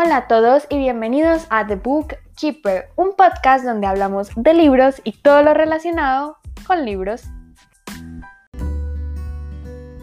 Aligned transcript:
Hola 0.00 0.16
a 0.16 0.26
todos 0.28 0.64
y 0.70 0.78
bienvenidos 0.78 1.48
a 1.50 1.66
The 1.66 1.74
Book 1.74 2.14
Keeper, 2.36 2.90
un 2.94 3.16
podcast 3.16 3.64
donde 3.64 3.88
hablamos 3.88 4.30
de 4.36 4.54
libros 4.54 5.00
y 5.02 5.10
todo 5.10 5.42
lo 5.42 5.54
relacionado 5.54 6.36
con 6.68 6.84
libros. 6.84 7.24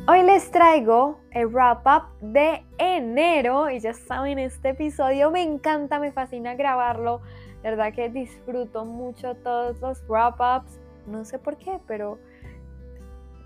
Hoy 0.05 0.23
les 0.23 0.51
traigo 0.51 1.21
el 1.31 1.47
wrap 1.47 1.87
up 1.87 2.03
de 2.19 2.65
enero 2.77 3.69
y 3.69 3.79
ya 3.79 3.93
saben, 3.93 4.37
este 4.37 4.71
episodio 4.71 5.31
me 5.31 5.43
encanta, 5.43 5.97
me 5.97 6.11
fascina 6.11 6.55
grabarlo. 6.55 7.21
De 7.63 7.69
verdad 7.69 7.93
que 7.93 8.09
disfruto 8.09 8.83
mucho 8.83 9.35
todos 9.35 9.79
los 9.79 10.05
wrap 10.09 10.41
ups, 10.41 10.77
no 11.07 11.23
sé 11.23 11.39
por 11.39 11.55
qué, 11.55 11.79
pero 11.87 12.19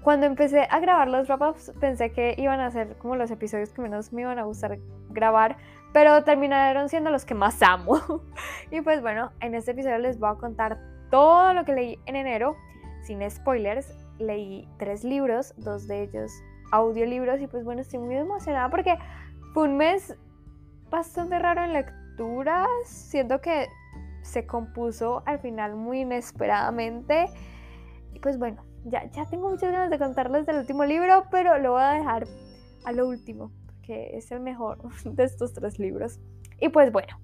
cuando 0.01 0.25
empecé 0.25 0.65
a 0.69 0.79
grabar 0.79 1.09
los 1.09 1.27
wrap-ups 1.27 1.73
pensé 1.79 2.11
que 2.11 2.33
iban 2.37 2.59
a 2.61 2.71
ser 2.71 2.95
como 2.97 3.15
los 3.15 3.29
episodios 3.31 3.69
que 3.73 3.81
menos 3.81 4.13
me 4.13 4.21
iban 4.21 4.39
a 4.39 4.43
gustar 4.43 4.79
grabar, 5.09 5.57
pero 5.93 6.23
terminaron 6.23 6.89
siendo 6.89 7.09
los 7.09 7.25
que 7.25 7.35
más 7.35 7.61
amo. 7.61 7.99
y 8.71 8.81
pues 8.81 9.01
bueno, 9.01 9.31
en 9.41 9.55
este 9.55 9.71
episodio 9.71 9.97
les 9.99 10.19
voy 10.19 10.29
a 10.29 10.35
contar 10.35 10.79
todo 11.09 11.53
lo 11.53 11.65
que 11.65 11.73
leí 11.73 11.99
en 12.05 12.15
enero, 12.15 12.55
sin 13.03 13.29
spoilers. 13.29 13.95
Leí 14.19 14.67
tres 14.77 15.03
libros, 15.03 15.53
dos 15.57 15.87
de 15.87 16.03
ellos 16.03 16.31
audiolibros 16.71 17.39
y 17.41 17.47
pues 17.47 17.63
bueno, 17.63 17.81
estoy 17.81 17.99
muy 17.99 18.15
emocionada 18.15 18.69
porque 18.69 18.97
fue 19.53 19.63
un 19.63 19.77
mes 19.77 20.15
bastante 20.89 21.39
raro 21.39 21.63
en 21.63 21.73
lecturas. 21.73 22.67
Siento 22.85 23.41
que 23.41 23.67
se 24.21 24.45
compuso 24.45 25.23
al 25.25 25.39
final 25.39 25.75
muy 25.75 26.01
inesperadamente. 26.01 27.27
Y 28.13 28.19
pues 28.19 28.37
bueno, 28.37 28.63
ya, 28.85 29.09
ya 29.11 29.25
tengo 29.25 29.49
muchas 29.49 29.71
ganas 29.71 29.89
de 29.89 29.97
contarles 29.97 30.45
del 30.45 30.57
último 30.57 30.85
libro, 30.85 31.25
pero 31.31 31.57
lo 31.57 31.73
voy 31.73 31.81
a 31.81 31.91
dejar 31.91 32.27
a 32.85 32.91
lo 32.91 33.07
último, 33.07 33.51
porque 33.89 34.17
es 34.17 34.31
el 34.31 34.39
mejor 34.39 34.77
de 35.03 35.23
estos 35.23 35.53
tres 35.53 35.79
libros. 35.79 36.19
Y 36.59 36.69
pues 36.69 36.91
bueno, 36.91 37.19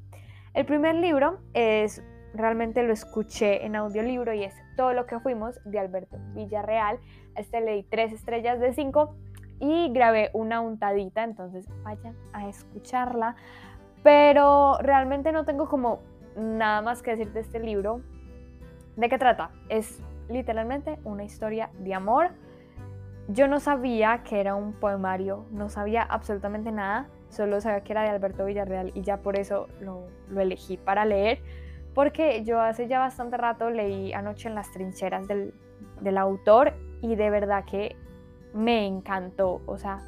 el 0.54 0.66
primer 0.66 0.96
libro 0.96 1.40
es, 1.54 2.04
realmente 2.34 2.82
lo 2.84 2.94
escuché 2.94 3.66
en 3.66 3.76
audiolibro 3.76 4.34
y 4.34 4.44
es 4.44 4.54
Todo 4.76 4.94
lo 4.94 5.06
que 5.06 5.20
fuimos 5.20 5.60
de 5.66 5.80
Alberto 5.80 6.18
Villarreal. 6.34 7.00
Este 7.36 7.62
leí 7.62 7.84
tres 7.84 8.14
estrellas 8.14 8.60
de 8.60 8.74
cinco 8.74 9.16
y 9.60 9.92
grabé 9.94 10.32
una 10.34 10.60
untadita, 10.60 11.24
entonces 11.24 11.66
vayan 11.84 12.16
a 12.34 12.50
escucharla. 12.50 13.36
Pero 14.04 14.78
realmente 14.80 15.32
no 15.32 15.46
tengo 15.46 15.70
como 15.70 16.00
nada 16.36 16.82
más 16.82 17.02
que 17.02 17.12
decir 17.12 17.32
de 17.32 17.42
este 17.42 17.60
libro. 17.60 18.02
¿De 18.96 19.08
qué 19.10 19.18
trata? 19.18 19.52
Es 19.70 20.02
literalmente 20.30 20.98
una 21.04 21.24
historia 21.24 21.70
de 21.80 21.94
amor. 21.94 22.32
Yo 23.28 23.48
no 23.48 23.60
sabía 23.60 24.24
que 24.24 24.40
era 24.40 24.56
un 24.56 24.74
poemario, 24.74 25.46
no 25.52 25.70
sabía 25.70 26.04
absolutamente 26.04 26.72
nada, 26.72 27.08
solo 27.30 27.60
sabía 27.60 27.84
que 27.84 27.94
era 27.94 28.04
de 28.04 28.10
Alberto 28.10 28.46
Villarreal 28.46 28.92
y 28.94 29.02
ya 29.02 29.18
por 29.18 29.38
eso 29.38 29.68
lo, 29.80 30.08
elegí 30.40 30.78
para 30.78 31.06
leer, 31.06 31.42
porque 31.94 32.44
yo 32.44 32.62
hace 32.62 32.88
ya 32.88 33.00
bastante 33.00 33.38
rato 33.38 33.70
leí 33.70 34.14
Anoche 34.14 34.48
en 34.48 34.56
las 34.56 34.72
trincheras 34.72 35.28
del, 35.28 35.54
del 36.02 36.18
autor 36.18 36.74
y 37.02 37.16
de 37.16 37.30
verdad 37.30 37.66
que 37.66 37.96
me 38.54 38.86
encantó, 38.86 39.62
o 39.66 39.78
sea, 39.78 40.00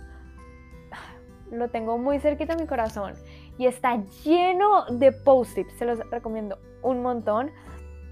lo 1.52 1.70
tengo 1.70 1.98
muy 1.98 2.20
cerquita 2.20 2.54
a 2.54 2.58
mi 2.58 2.68
corazón 2.68 3.14
y 3.58 3.66
está 3.66 3.98
lleno 4.24 4.86
de 4.86 5.12
post-its, 5.12 5.74
se 5.74 5.86
los 5.86 6.00
recomiendo 6.10 6.60
un 6.82 7.02
montón. 7.02 7.52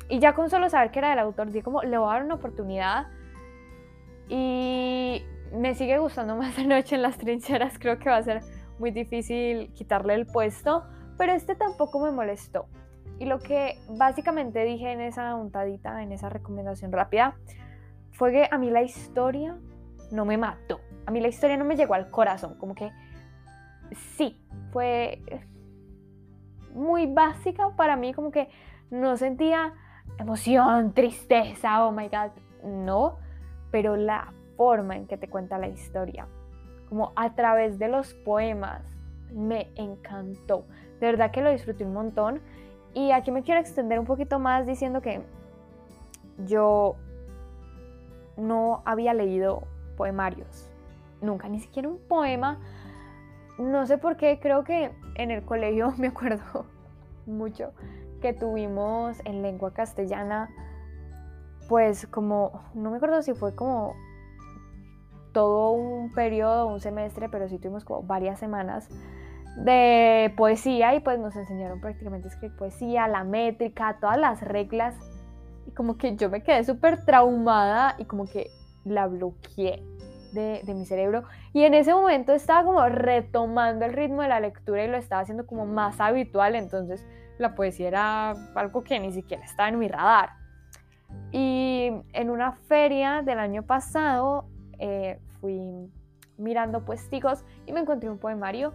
Y 0.07 0.19
ya 0.19 0.33
con 0.33 0.49
solo 0.49 0.69
saber 0.69 0.91
que 0.91 0.99
era 0.99 1.09
del 1.09 1.19
autor, 1.19 1.47
dije 1.47 1.63
como, 1.63 1.81
le 1.81 1.97
voy 1.97 2.09
a 2.09 2.13
dar 2.13 2.23
una 2.23 2.35
oportunidad. 2.35 3.07
Y 4.27 5.23
me 5.53 5.75
sigue 5.75 5.97
gustando 5.99 6.35
más 6.35 6.57
noche 6.65 6.95
en 6.95 7.01
las 7.01 7.17
trincheras, 7.17 7.77
creo 7.79 7.99
que 7.99 8.09
va 8.09 8.17
a 8.17 8.23
ser 8.23 8.41
muy 8.79 8.91
difícil 8.91 9.71
quitarle 9.73 10.15
el 10.15 10.25
puesto, 10.25 10.83
pero 11.17 11.33
este 11.33 11.55
tampoco 11.55 11.99
me 11.99 12.11
molestó. 12.11 12.67
Y 13.19 13.25
lo 13.25 13.39
que 13.39 13.79
básicamente 13.89 14.63
dije 14.65 14.91
en 14.91 14.99
esa 14.99 15.35
untadita, 15.35 16.03
en 16.03 16.11
esa 16.11 16.29
recomendación 16.29 16.91
rápida, 16.91 17.35
fue 18.11 18.31
que 18.31 18.47
a 18.51 18.57
mí 18.57 18.69
la 18.69 18.81
historia 18.81 19.57
no 20.11 20.25
me 20.25 20.37
mató. 20.37 20.81
A 21.05 21.11
mí 21.11 21.21
la 21.21 21.29
historia 21.29 21.55
no 21.55 21.65
me 21.65 21.75
llegó 21.75 21.93
al 21.93 22.09
corazón, 22.09 22.57
como 22.57 22.75
que 22.75 22.91
sí, 24.17 24.37
fue 24.71 25.21
muy 26.73 27.05
básica 27.05 27.69
para 27.77 27.95
mí, 27.95 28.13
como 28.13 28.31
que 28.31 28.49
no 28.89 29.15
sentía 29.15 29.73
emoción, 30.17 30.93
tristeza, 30.93 31.85
oh 31.85 31.91
my 31.91 32.09
god, 32.09 32.31
no, 32.63 33.17
pero 33.75 33.97
la 33.97 34.31
forma 34.55 34.95
en 34.95 35.05
que 35.05 35.17
te 35.17 35.27
cuenta 35.27 35.57
la 35.57 35.67
historia, 35.67 36.27
como 36.87 37.11
a 37.17 37.35
través 37.35 37.77
de 37.77 37.89
los 37.89 38.13
poemas, 38.13 38.81
me 39.33 39.69
encantó. 39.75 40.63
De 41.01 41.07
verdad 41.07 41.31
que 41.31 41.41
lo 41.41 41.51
disfruté 41.51 41.83
un 41.83 41.91
montón. 41.91 42.39
Y 42.93 43.11
aquí 43.11 43.31
me 43.31 43.43
quiero 43.43 43.59
extender 43.59 43.99
un 43.99 44.05
poquito 44.05 44.39
más 44.39 44.65
diciendo 44.65 45.01
que 45.01 45.23
yo 46.45 46.95
no 48.37 48.81
había 48.85 49.13
leído 49.13 49.63
poemarios, 49.97 50.69
nunca, 51.19 51.49
ni 51.49 51.59
siquiera 51.59 51.89
un 51.89 51.99
poema. 51.99 52.61
No 53.57 53.85
sé 53.87 53.97
por 53.97 54.15
qué, 54.15 54.39
creo 54.39 54.63
que 54.63 54.91
en 55.15 55.31
el 55.31 55.43
colegio 55.43 55.93
me 55.97 56.07
acuerdo 56.07 56.65
mucho 57.25 57.73
que 58.21 58.31
tuvimos 58.31 59.19
en 59.25 59.41
lengua 59.41 59.73
castellana, 59.73 60.49
pues 61.67 62.07
como, 62.07 62.61
no 62.73 62.91
me 62.91 62.97
acuerdo 62.97 63.21
si 63.21 63.33
fue 63.33 63.55
como 63.55 63.95
todo 65.33 65.71
un 65.71 66.13
periodo, 66.13 66.67
un 66.67 66.79
semestre, 66.79 67.29
pero 67.29 67.49
sí 67.49 67.57
tuvimos 67.57 67.83
como 67.83 68.03
varias 68.03 68.39
semanas 68.39 68.89
de 69.57 70.33
poesía 70.37 70.95
y 70.95 70.99
pues 70.99 71.19
nos 71.19 71.35
enseñaron 71.35 71.81
prácticamente 71.81 72.27
a 72.27 72.31
escribir 72.31 72.57
poesía, 72.57 73.07
la 73.07 73.23
métrica, 73.23 73.97
todas 73.99 74.17
las 74.17 74.41
reglas. 74.41 74.95
Y 75.67 75.71
como 75.71 75.97
que 75.97 76.15
yo 76.15 76.29
me 76.29 76.43
quedé 76.43 76.63
súper 76.63 77.03
traumada 77.05 77.95
y 77.97 78.05
como 78.05 78.25
que 78.25 78.49
la 78.83 79.07
bloqueé 79.07 79.83
de, 80.31 80.61
de, 80.63 80.73
mi 80.73 80.85
cerebro. 80.85 81.23
Y 81.53 81.63
en 81.63 81.73
ese 81.73 81.93
momento 81.93 82.33
estaba 82.33 82.63
como 82.63 82.87
retomando 82.87 83.85
el 83.85 83.93
ritmo 83.93 84.21
de 84.21 84.27
la 84.27 84.39
lectura 84.39 84.83
y 84.83 84.87
lo 84.87 84.97
estaba 84.97 85.21
haciendo 85.21 85.45
como 85.47 85.65
más 85.65 85.99
habitual, 85.99 86.55
entonces 86.55 87.05
la 87.39 87.55
poesía 87.55 87.87
era 87.87 88.31
algo 88.55 88.83
que 88.83 88.99
ni 88.99 89.11
siquiera 89.11 89.43
estaba 89.43 89.69
en 89.69 89.79
mi 89.79 89.87
radar. 89.87 90.44
Y 91.31 91.91
en 92.13 92.29
una 92.29 92.53
feria 92.53 93.21
del 93.21 93.39
año 93.39 93.63
pasado 93.63 94.45
eh, 94.79 95.19
fui 95.41 95.91
mirando 96.37 96.83
puesticos 96.85 97.43
y 97.65 97.71
me 97.71 97.81
encontré 97.81 98.09
un 98.09 98.17
poemario 98.17 98.73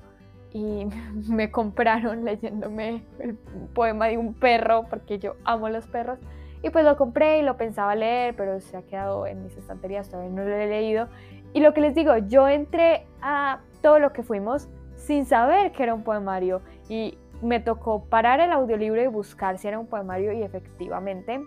y 0.53 0.87
me 1.28 1.51
compraron 1.51 2.25
leyéndome 2.25 3.03
el 3.19 3.34
poema 3.75 4.06
de 4.06 4.19
un 4.19 4.34
perro 4.34 4.87
porque 4.89 5.19
yo 5.19 5.37
amo 5.45 5.69
los 5.69 5.87
perros. 5.87 6.19
Y 6.62 6.69
pues 6.69 6.84
lo 6.84 6.97
compré 6.97 7.39
y 7.39 7.43
lo 7.43 7.56
pensaba 7.56 7.95
leer, 7.95 8.37
pero 8.37 8.61
se 8.61 8.77
ha 8.77 8.83
quedado 8.83 9.27
en 9.27 9.43
mis 9.43 9.57
estanterías, 9.57 10.11
todavía 10.11 10.31
no 10.31 10.45
lo 10.45 10.55
he 10.55 10.67
leído. 10.67 11.09
Y 11.55 11.61
lo 11.61 11.72
que 11.72 11.81
les 11.81 11.95
digo, 11.95 12.17
yo 12.19 12.49
entré 12.49 13.07
a 13.22 13.61
todo 13.81 13.99
lo 13.99 14.12
que 14.12 14.22
fuimos 14.22 14.69
sin 14.97 15.25
saber 15.25 15.72
que 15.72 15.83
era 15.83 15.95
un 15.95 16.05
poemario 16.05 16.61
y 16.89 17.17
me 17.43 17.61
tocó 17.61 18.05
parar 18.05 18.41
el 18.41 18.53
audiolibro 18.53 19.03
y 19.03 19.07
buscar 19.07 19.57
si 19.57 19.69
era 19.69 19.78
un 19.78 19.87
poemario 19.87 20.33
y 20.33 20.43
efectivamente. 20.43 21.41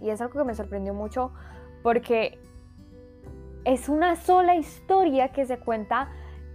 Y 0.00 0.10
es 0.10 0.20
algo 0.20 0.38
que 0.38 0.44
me 0.44 0.54
sorprendió 0.54 0.94
mucho 0.94 1.32
porque 1.82 2.38
es 3.64 3.88
una 3.88 4.16
sola 4.16 4.56
historia 4.56 5.28
que 5.28 5.44
se 5.46 5.58
cuenta 5.58 6.08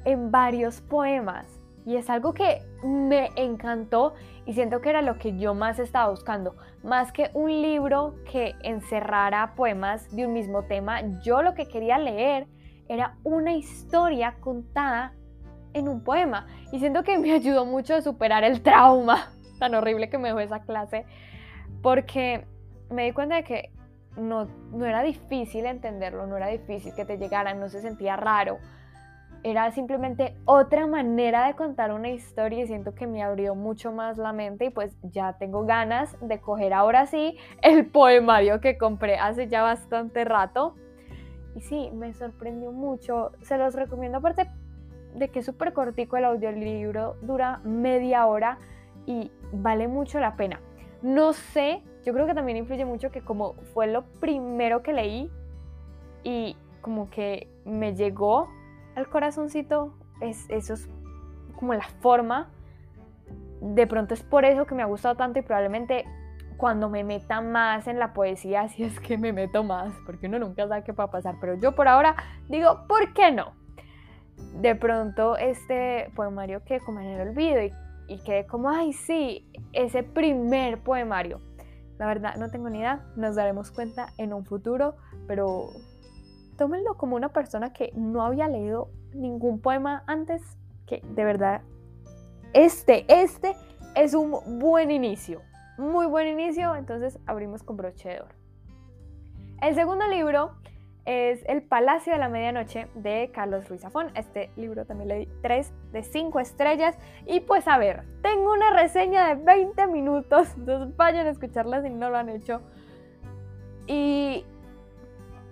en 0.05 0.31
varios 0.31 0.81
poemas. 0.81 1.59
Y 1.85 1.97
es 1.97 2.09
algo 2.09 2.33
que 2.33 2.63
me 2.83 3.29
encantó 3.35 4.15
y 4.45 4.53
siento 4.53 4.81
que 4.81 4.89
era 4.89 5.03
lo 5.03 5.19
que 5.19 5.37
yo 5.37 5.53
más 5.53 5.77
estaba 5.77 6.09
buscando. 6.09 6.55
Más 6.83 7.11
que 7.11 7.29
un 7.33 7.49
libro 7.61 8.15
que 8.31 8.55
encerrara 8.63 9.53
poemas 9.55 10.15
de 10.15 10.25
un 10.25 10.33
mismo 10.33 10.63
tema, 10.63 11.01
yo 11.21 11.43
lo 11.43 11.53
que 11.53 11.67
quería 11.67 11.99
leer 11.99 12.47
era 12.87 13.17
una 13.23 13.53
historia 13.53 14.35
contada 14.39 15.13
en 15.73 15.87
un 15.87 16.03
poema. 16.03 16.47
Y 16.71 16.79
siento 16.79 17.03
que 17.03 17.19
me 17.19 17.31
ayudó 17.33 17.65
mucho 17.65 17.93
a 17.93 18.01
superar 18.01 18.43
el 18.43 18.61
trauma 18.61 19.29
tan 19.59 19.75
horrible 19.75 20.09
que 20.09 20.17
me 20.17 20.29
dejó 20.29 20.39
esa 20.39 20.61
clase, 20.61 21.05
porque 21.81 22.45
me 22.95 23.05
di 23.05 23.11
cuenta 23.11 23.35
de 23.35 23.43
que 23.43 23.71
no, 24.17 24.47
no 24.71 24.85
era 24.85 25.03
difícil 25.03 25.65
entenderlo, 25.65 26.25
no 26.25 26.37
era 26.37 26.47
difícil 26.47 26.93
que 26.95 27.05
te 27.05 27.17
llegara, 27.17 27.53
no 27.53 27.69
se 27.69 27.81
sentía 27.81 28.15
raro. 28.15 28.57
Era 29.43 29.69
simplemente 29.71 30.35
otra 30.45 30.87
manera 30.87 31.45
de 31.45 31.53
contar 31.53 31.91
una 31.91 32.09
historia 32.09 32.63
y 32.63 32.67
siento 32.67 32.95
que 32.95 33.05
me 33.05 33.21
abrió 33.21 33.53
mucho 33.53 33.91
más 33.91 34.17
la 34.17 34.33
mente 34.33 34.65
y 34.65 34.69
pues 34.71 34.97
ya 35.03 35.33
tengo 35.37 35.65
ganas 35.65 36.17
de 36.19 36.39
coger 36.39 36.73
ahora 36.73 37.05
sí 37.05 37.37
el 37.61 37.85
poemario 37.85 38.59
que 38.59 38.77
compré 38.77 39.17
hace 39.17 39.47
ya 39.47 39.61
bastante 39.61 40.25
rato. 40.25 40.75
Y 41.55 41.61
sí, 41.61 41.91
me 41.93 42.13
sorprendió 42.13 42.71
mucho. 42.71 43.33
Se 43.41 43.57
los 43.57 43.75
recomiendo 43.75 44.17
aparte 44.17 44.49
de 45.13 45.29
que 45.29 45.39
es 45.39 45.45
súper 45.45 45.73
cortico 45.73 46.17
el 46.17 46.25
audiolibro, 46.25 47.15
dura 47.21 47.61
media 47.63 48.25
hora 48.25 48.57
y 49.05 49.31
vale 49.53 49.87
mucho 49.87 50.19
la 50.19 50.35
pena. 50.35 50.59
No 51.01 51.33
sé, 51.33 51.83
yo 52.05 52.13
creo 52.13 52.27
que 52.27 52.35
también 52.35 52.57
influye 52.57 52.85
mucho 52.85 53.11
que 53.11 53.21
como 53.21 53.53
fue 53.73 53.87
lo 53.87 54.03
primero 54.19 54.83
que 54.83 54.93
leí 54.93 55.31
y 56.23 56.55
como 56.81 57.09
que 57.09 57.49
me 57.65 57.95
llegó 57.95 58.47
al 58.95 59.09
corazoncito, 59.09 59.93
es, 60.21 60.45
eso 60.49 60.75
es 60.75 60.87
como 61.55 61.73
la 61.73 61.87
forma 62.01 62.51
de 63.59 63.87
pronto 63.87 64.13
es 64.13 64.21
por 64.21 64.45
eso 64.45 64.65
que 64.65 64.75
me 64.75 64.83
ha 64.83 64.85
gustado 64.85 65.15
tanto 65.15 65.39
y 65.39 65.41
probablemente 65.41 66.05
cuando 66.57 66.89
me 66.89 67.03
meta 67.03 67.41
más 67.41 67.87
en 67.87 67.97
la 67.97 68.13
poesía, 68.13 68.67
si 68.69 68.83
es 68.83 68.99
que 68.99 69.17
me 69.17 69.33
meto 69.33 69.63
más, 69.63 69.91
porque 70.05 70.27
uno 70.27 70.37
nunca 70.37 70.67
sabe 70.67 70.83
qué 70.83 70.91
va 70.91 71.05
a 71.05 71.11
pasar, 71.11 71.35
pero 71.41 71.55
yo 71.55 71.73
por 71.73 71.87
ahora 71.87 72.15
digo, 72.49 72.85
¿por 72.87 73.13
qué 73.13 73.31
no? 73.31 73.53
De 74.61 74.75
pronto 74.75 75.37
este 75.37 76.11
poemario 76.15 76.63
que 76.63 76.79
como 76.81 76.99
en 76.99 77.07
el 77.07 77.29
olvido 77.29 77.63
y, 77.63 77.73
y 78.07 78.19
quedé 78.23 78.45
como, 78.45 78.69
ay 78.69 78.93
sí, 78.93 79.43
ese 79.73 80.03
primer 80.03 80.77
poemario. 80.79 81.41
La 81.97 82.07
verdad, 82.07 82.35
no 82.35 82.49
tengo 82.49 82.69
ni 82.69 82.79
idea, 82.79 83.05
nos 83.15 83.35
daremos 83.35 83.71
cuenta 83.71 84.07
en 84.17 84.33
un 84.33 84.45
futuro, 84.45 84.95
pero 85.27 85.69
tómenlo 86.57 86.95
como 86.97 87.15
una 87.15 87.29
persona 87.29 87.73
que 87.73 87.91
no 87.95 88.21
había 88.21 88.47
leído 88.47 88.89
ningún 89.13 89.61
poema 89.61 90.03
antes, 90.07 90.41
que 90.85 91.01
de 91.15 91.23
verdad, 91.23 91.61
este, 92.53 93.05
este 93.07 93.55
es 93.95 94.13
un 94.13 94.59
buen 94.59 94.91
inicio 94.91 95.41
muy 95.77 96.05
buen 96.05 96.27
inicio, 96.27 96.75
entonces 96.75 97.19
abrimos 97.25 97.63
con 97.63 97.77
broche 97.77 98.09
de 98.09 98.21
oro. 98.21 98.35
El 99.61 99.75
segundo 99.75 100.07
libro 100.07 100.55
es 101.05 101.43
El 101.47 101.61
Palacio 101.61 102.13
de 102.13 102.19
la 102.19 102.29
Medianoche 102.29 102.87
de 102.95 103.31
Carlos 103.33 103.69
Ruiz 103.69 103.81
Zafón. 103.81 104.11
Este 104.15 104.49
libro 104.55 104.85
también 104.85 105.07
le 105.07 105.15
di 105.19 105.27
3 105.41 105.71
de 105.91 106.03
5 106.03 106.39
estrellas. 106.39 106.97
Y 107.25 107.41
pues 107.41 107.67
a 107.67 107.77
ver, 107.77 108.03
tengo 108.21 108.51
una 108.51 108.71
reseña 108.71 109.27
de 109.27 109.43
20 109.43 109.87
minutos, 109.87 110.53
entonces 110.57 110.95
vayan 110.97 111.27
a 111.27 111.29
escucharla 111.29 111.81
si 111.81 111.89
no 111.89 112.09
lo 112.09 112.17
han 112.17 112.29
hecho. 112.29 112.61
Y 113.87 114.43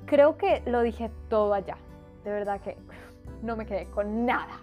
creo 0.05 0.37
que 0.37 0.63
lo 0.65 0.81
dije 0.81 1.11
todo 1.29 1.53
allá. 1.53 1.77
De 2.23 2.31
verdad 2.31 2.59
que 2.61 2.77
no 3.41 3.55
me 3.55 3.65
quedé 3.65 3.85
con 3.85 4.25
nada. 4.25 4.61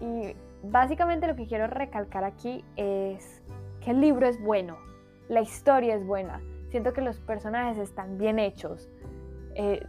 Y 0.00 0.34
básicamente 0.62 1.26
lo 1.26 1.36
que 1.36 1.46
quiero 1.46 1.66
recalcar 1.66 2.24
aquí 2.24 2.64
es 2.76 3.42
que 3.80 3.92
el 3.92 4.00
libro 4.00 4.26
es 4.26 4.40
bueno, 4.42 4.78
la 5.28 5.40
historia 5.40 5.94
es 5.94 6.04
buena, 6.04 6.40
siento 6.70 6.92
que 6.92 7.00
los 7.00 7.18
personajes 7.20 7.78
están 7.78 8.18
bien 8.18 8.38
hechos, 8.38 8.88
eh, 9.54 9.82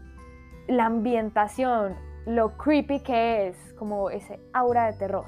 la 0.71 0.85
ambientación, 0.85 1.95
lo 2.25 2.57
creepy 2.57 3.01
que 3.01 3.47
es, 3.47 3.73
como 3.77 4.09
ese 4.09 4.39
aura 4.53 4.91
de 4.91 4.97
terror. 4.97 5.25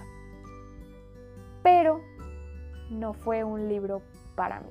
Pero 1.61 2.01
no 2.89 3.13
fue 3.13 3.43
un 3.43 3.67
libro 3.67 4.01
para 4.35 4.61
mí. 4.61 4.69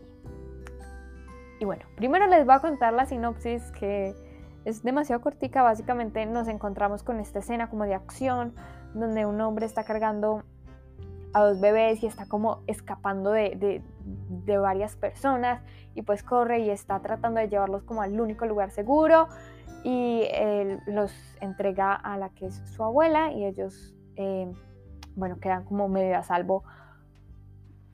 Y 1.60 1.64
bueno, 1.64 1.84
primero 1.96 2.26
les 2.26 2.44
voy 2.44 2.54
a 2.54 2.60
contar 2.60 2.92
la 2.92 3.06
sinopsis 3.06 3.62
que 3.72 4.14
es 4.64 4.82
demasiado 4.82 5.20
cortica. 5.20 5.62
Básicamente 5.62 6.24
nos 6.26 6.48
encontramos 6.48 7.02
con 7.02 7.20
esta 7.20 7.40
escena 7.40 7.68
como 7.68 7.84
de 7.84 7.94
acción 7.94 8.54
donde 8.94 9.26
un 9.26 9.40
hombre 9.40 9.66
está 9.66 9.84
cargando 9.84 10.42
a 11.34 11.44
dos 11.44 11.60
bebés 11.60 12.02
y 12.02 12.06
está 12.06 12.26
como 12.26 12.62
escapando 12.66 13.30
de, 13.30 13.82
varias 14.46 14.96
personas 14.96 15.62
y 15.94 16.02
pues 16.02 16.22
corre 16.22 16.60
y 16.60 16.70
está 16.70 17.00
tratando 17.00 17.40
de 17.40 17.48
llevarlos 17.48 17.82
como 17.84 18.02
al 18.02 18.20
único 18.20 18.44
lugar 18.44 18.70
seguro 18.70 19.28
y 19.84 20.28
los 20.86 21.12
entrega 21.40 21.92
a 21.94 22.16
la 22.16 22.30
que 22.30 22.46
es 22.46 22.56
su 22.66 22.82
abuela 22.84 23.32
y 23.32 23.44
ellos, 23.44 23.94
eh, 24.16 24.50
bueno, 25.16 25.38
quedan 25.40 25.64
como 25.64 25.88
medio 25.88 26.16
a 26.16 26.22
salvo 26.22 26.64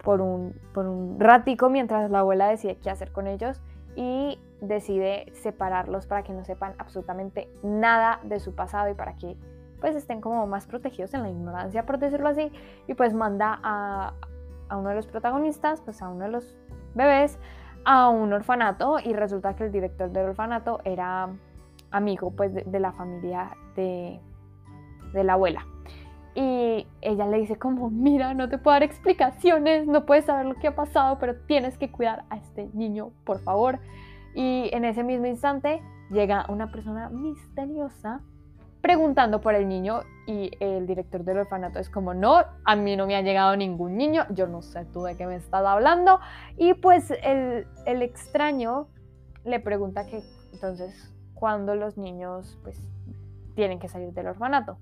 por 0.03 0.21
un, 0.21 0.55
por 0.73 0.87
un 0.87 1.19
ratico 1.19 1.71
mientras 1.71 2.11
la 2.11 2.21
abuela 2.21 2.49
decide 2.49 2.77
qué 2.77 2.91
hacer 2.91 3.13
con 3.13 3.27
ellos 3.27 3.61
y 3.97 4.39
decide 4.61 5.27
separarlos 5.35 6.07
para 6.07 6.23
que 6.23 6.33
no 6.33 6.45
sepan 6.45 6.75
absolutamente 6.79 7.49
nada 7.63 8.21
de 8.23 8.39
su 8.41 8.55
pasado 8.55 8.91
y 8.91 8.95
para 8.95 9.17
que 9.17 9.37
pues 9.81 9.95
estén 9.95 10.21
como 10.21 10.47
más 10.47 10.67
protegidos 10.67 11.15
en 11.15 11.23
la 11.23 11.31
ignorancia, 11.31 11.87
por 11.87 11.99
decirlo 11.99 12.29
así, 12.29 12.51
y 12.87 12.95
pues 12.95 13.15
manda 13.15 13.61
a, 13.63 14.13
uno 14.71 14.89
de 14.89 14.97
los 14.97 15.07
protagonistas, 15.07 15.81
pues 15.81 16.03
a 16.03 16.09
uno 16.09 16.25
de 16.25 16.31
los 16.31 16.57
bebés, 16.95 17.39
a 17.85 18.09
un 18.09 18.33
orfanato 18.33 18.99
y 18.99 19.15
resulta 19.15 19.55
que 19.55 19.65
el 19.65 19.73
director 19.73 20.11
del 20.11 20.31
orfanato 20.31 20.81
era 20.85 21.31
amigo 21.91 22.31
pues 22.31 22.53
de, 22.55 22.81
la 22.81 22.93
familia 22.93 23.57
de, 23.77 24.21
de, 25.13 25.25
la 25.25 25.35
abuela. 25.35 25.67
Y 26.35 26.87
ella 27.01 27.27
le 27.27 27.39
dice 27.39 27.57
como, 27.57 27.91
mira, 27.91 28.35
no 28.35 28.49
te 28.49 28.59
puedo 28.59 28.75
dar 28.75 28.83
explicaciones, 28.83 29.87
no 29.87 30.07
puedes 30.07 30.27
saber 30.27 30.47
lo 30.47 30.55
que 30.55 30.69
ha 30.69 30.75
pasado, 30.75 31.19
pero 31.19 31.37
tienes 31.47 31.79
que 31.79 31.91
cuidar 31.91 32.25
a 32.31 32.37
este 32.37 32.69
niño, 32.75 33.11
por 33.25 33.41
favor. 33.41 33.81
Y 34.35 34.71
en 34.73 34.85
ese 34.85 35.03
mismo 35.03 35.27
instante 35.27 35.83
llega 36.11 36.47
una 36.49 36.71
persona 36.71 37.09
misteriosa 37.09 38.21
preguntando 38.81 39.41
por 39.41 39.55
el 39.55 39.69
niño 39.69 40.03
y 40.27 40.53
el 40.61 40.87
director 40.87 41.25
del 41.25 41.39
orfanato 41.39 41.81
es 41.81 41.91
como, 41.91 42.15
no, 42.15 42.45
a 42.65 42.77
mí 42.77 42.95
no 42.95 43.07
me 43.07 43.17
ha 43.17 43.23
llegado 43.23 43.57
ningún 43.57 43.97
niño, 43.97 44.25
yo 44.31 44.47
no 44.47 44.63
sé 44.63 44.85
tú 44.93 45.03
de 45.03 45.17
qué 45.17 45.27
me 45.27 45.35
estás 45.35 45.65
hablando. 45.65 46.21
Y 46.57 46.75
pues 46.75 47.11
el, 47.23 47.67
el 47.87 48.03
extraño 48.03 48.87
le 49.45 49.59
pregunta 49.59 50.07
que 50.07 50.23
entonces, 50.53 51.13
¿cuándo 51.39 51.75
los 51.75 51.97
niños 51.97 52.59
pues 52.63 52.83
tienen 53.55 53.79
que 53.79 53.89
salir 53.89 54.13
del 54.13 54.27
orfanato? 54.27 54.79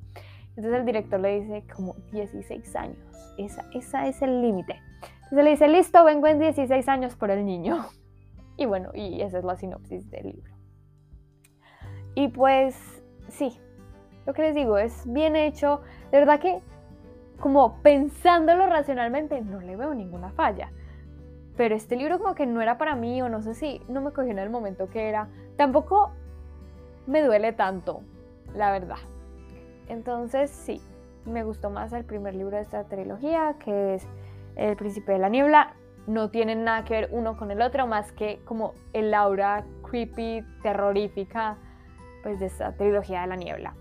Entonces 0.50 0.72
el 0.72 0.86
director 0.86 1.20
le 1.20 1.40
dice 1.40 1.64
como 1.74 1.94
16 2.12 2.76
años, 2.76 2.98
esa, 3.36 3.64
esa 3.74 4.06
es 4.06 4.22
el 4.22 4.40
límite. 4.40 4.80
Entonces 5.24 5.44
le 5.44 5.50
dice, 5.50 5.68
listo, 5.68 6.04
vengo 6.04 6.26
en 6.28 6.38
16 6.38 6.88
años 6.88 7.14
por 7.16 7.30
el 7.30 7.44
niño. 7.44 7.84
Y 8.58 8.64
bueno, 8.64 8.90
y 8.94 9.20
esa 9.20 9.36
es 9.36 9.44
la 9.44 9.54
sinopsis 9.54 10.10
del 10.10 10.28
libro. 10.28 10.54
Y 12.14 12.28
pues 12.28 12.74
sí, 13.28 13.60
lo 14.24 14.32
que 14.32 14.40
les 14.40 14.54
digo 14.54 14.78
es 14.78 15.02
bien 15.12 15.36
hecho. 15.36 15.82
De 16.10 16.18
verdad 16.18 16.40
que, 16.40 16.62
como 17.38 17.82
pensándolo 17.82 18.66
racionalmente, 18.66 19.42
no 19.42 19.60
le 19.60 19.76
veo 19.76 19.92
ninguna 19.94 20.30
falla. 20.30 20.72
Pero 21.54 21.74
este 21.74 21.96
libro 21.96 22.18
como 22.18 22.34
que 22.34 22.46
no 22.46 22.62
era 22.62 22.78
para 22.78 22.96
mí, 22.96 23.20
o 23.20 23.28
no 23.28 23.42
sé 23.42 23.52
si 23.52 23.82
no 23.88 24.00
me 24.00 24.12
cogió 24.12 24.30
en 24.30 24.38
el 24.38 24.48
momento 24.48 24.88
que 24.88 25.06
era. 25.10 25.28
Tampoco 25.58 26.12
me 27.06 27.22
duele 27.22 27.52
tanto, 27.52 28.02
la 28.54 28.72
verdad. 28.72 28.98
Entonces 29.88 30.50
sí, 30.50 30.80
me 31.24 31.44
gustó 31.44 31.70
más 31.70 31.92
el 31.92 32.04
primer 32.04 32.34
libro 32.34 32.56
de 32.56 32.62
esta 32.62 32.84
trilogía, 32.84 33.56
que 33.64 33.94
es 33.94 34.06
El 34.56 34.76
Príncipe 34.76 35.12
de 35.12 35.18
la 35.18 35.28
Niebla. 35.28 35.74
No 36.06 36.30
tienen 36.30 36.64
nada 36.64 36.84
que 36.84 36.94
ver 36.94 37.08
uno 37.12 37.36
con 37.36 37.50
el 37.50 37.60
otro, 37.60 37.86
más 37.86 38.12
que 38.12 38.40
como 38.44 38.74
el 38.92 39.12
aura 39.12 39.64
creepy, 39.82 40.44
terrorífica, 40.62 41.58
pues 42.22 42.38
de 42.38 42.46
esta 42.46 42.72
trilogía 42.72 43.22
de 43.22 43.26
la 43.28 43.36
niebla. 43.36 43.74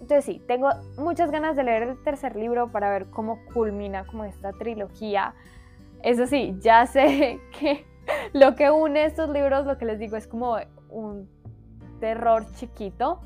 Entonces 0.00 0.24
sí, 0.24 0.42
tengo 0.46 0.68
muchas 0.98 1.30
ganas 1.30 1.56
de 1.56 1.64
leer 1.64 1.82
el 1.84 2.02
tercer 2.02 2.36
libro 2.36 2.70
para 2.70 2.90
ver 2.90 3.06
cómo 3.06 3.40
culmina 3.52 4.06
como 4.06 4.24
esta 4.24 4.52
trilogía. 4.52 5.34
Eso 6.02 6.26
sí, 6.26 6.56
ya 6.60 6.86
sé 6.86 7.40
que 7.58 7.84
lo 8.32 8.54
que 8.54 8.70
une 8.70 9.04
estos 9.04 9.30
libros, 9.30 9.66
lo 9.66 9.78
que 9.78 9.86
les 9.86 9.98
digo, 9.98 10.16
es 10.16 10.26
como 10.26 10.56
un 10.90 11.28
terror 12.00 12.46
chiquito. 12.54 13.20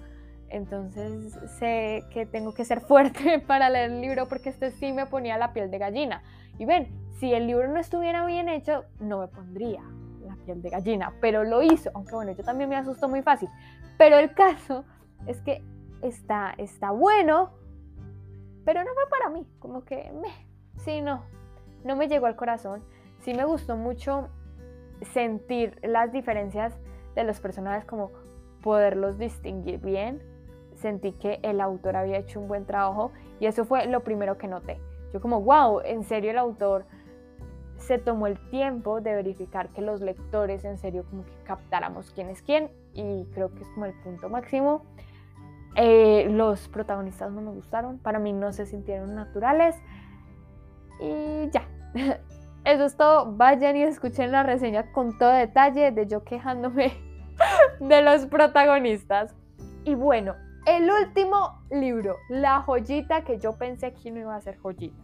Entonces 0.49 1.39
sé 1.59 2.05
que 2.11 2.27
tengo 2.27 2.53
que 2.55 2.65
ser 2.65 2.81
fuerte 2.89 3.39
para 3.39 3.71
leer 3.71 3.91
el 3.91 4.01
libro 4.01 4.27
porque 4.29 4.49
este 4.49 4.71
sí 4.71 4.93
me 4.93 5.07
ponía 5.07 5.39
la 5.39 5.53
piel 5.53 5.71
de 5.71 5.79
gallina. 5.79 6.23
Y 6.59 6.65
ven, 6.65 6.89
si 7.19 7.33
el 7.33 7.47
libro 7.47 7.69
no 7.69 7.79
estuviera 7.79 8.25
bien 8.27 8.49
hecho, 8.49 8.85
no 8.99 9.21
me 9.21 9.29
pondría 9.29 9.83
la 10.27 10.37
piel 10.45 10.61
de 10.63 10.71
gallina, 10.71 11.13
pero 11.21 11.45
lo 11.45 11.63
hizo, 11.63 11.91
aunque 11.95 12.15
bueno, 12.15 12.33
yo 12.33 12.45
también 12.45 12.69
me 12.69 12.77
asustó 12.77 13.09
muy 13.09 13.23
fácil. 13.23 13.49
Pero 13.97 14.19
el 14.19 14.35
caso 14.35 14.85
es 15.27 15.41
que 15.43 15.63
está, 16.03 16.55
está 16.59 16.91
bueno, 16.91 17.51
pero 18.65 18.83
no 18.85 18.91
fue 18.95 19.09
para 19.11 19.31
mí, 19.31 19.47
como 19.59 19.85
que 19.85 20.13
me, 20.13 20.29
sí, 20.85 21.01
no, 21.01 21.25
no 21.85 21.97
me 21.97 22.09
llegó 22.09 22.27
al 22.27 22.37
corazón. 22.37 22.83
Sí 23.21 23.35
me 23.35 23.45
gustó 23.45 23.77
mucho 23.77 24.29
sentir 25.13 25.79
las 25.83 26.13
diferencias 26.13 26.75
de 27.15 27.25
los 27.25 27.41
personajes, 27.41 27.85
como 27.85 28.11
poderlos 28.63 29.19
distinguir 29.19 29.81
bien. 29.81 30.23
Sentí 30.75 31.13
que 31.13 31.41
el 31.43 31.61
autor 31.61 31.97
había 31.97 32.19
hecho 32.19 32.41
un 32.41 32.49
buen 32.49 32.65
trabajo 32.65 33.13
y 33.39 33.47
eso 33.47 33.65
fue 33.65 33.87
lo 33.87 34.01
primero 34.01 34.39
que 34.39 34.49
noté. 34.49 34.81
Yo 35.13 35.21
como, 35.21 35.41
wow, 35.43 35.81
en 35.81 36.05
serio 36.05 36.31
el 36.31 36.39
autor 36.39 36.87
se 37.77 37.99
tomó 37.99 38.27
el 38.27 38.39
tiempo 38.51 39.01
de 39.01 39.15
verificar 39.15 39.71
que 39.71 39.81
los 39.81 40.01
lectores 40.01 40.65
en 40.65 40.79
serio 40.79 41.05
como 41.09 41.25
que 41.25 41.33
captáramos 41.45 42.11
quién 42.13 42.29
es 42.29 42.43
quién 42.43 42.71
y 42.93 43.25
creo 43.33 43.53
que 43.55 43.63
es 43.63 43.69
como 43.71 43.87
el 43.87 43.95
punto 44.03 44.29
máximo. 44.29 44.85
Eh, 45.77 46.29
los 46.31 46.69
protagonistas 46.69 47.31
no 47.33 47.41
me 47.41 47.51
gustaron, 47.51 47.99
para 47.99 48.19
mí 48.19 48.33
no 48.33 48.53
se 48.53 48.67
sintieron 48.67 49.15
naturales. 49.15 49.77
Y 51.01 51.49
ya, 51.51 51.69
eso 52.65 52.85
es 52.85 52.97
todo. 52.97 53.33
Vayan 53.37 53.77
y 53.77 53.83
escuchen 53.83 54.33
la 54.33 54.43
reseña 54.43 54.93
con 54.93 55.17
todo 55.19 55.31
detalle 55.31 55.91
de 55.93 56.07
yo 56.07 56.25
quejándome 56.25 57.10
de 57.81 58.03
los 58.03 58.27
protagonistas. 58.27 59.35
Y 59.85 59.95
bueno, 59.95 60.37
el 60.67 60.91
último 60.91 61.63
libro, 61.71 62.17
la 62.29 62.61
joyita 62.63 63.25
que 63.25 63.39
yo 63.39 63.57
pensé 63.57 63.93
que 63.95 64.11
no 64.11 64.21
iba 64.21 64.37
a 64.37 64.41
ser 64.41 64.59
joyita. 64.59 64.97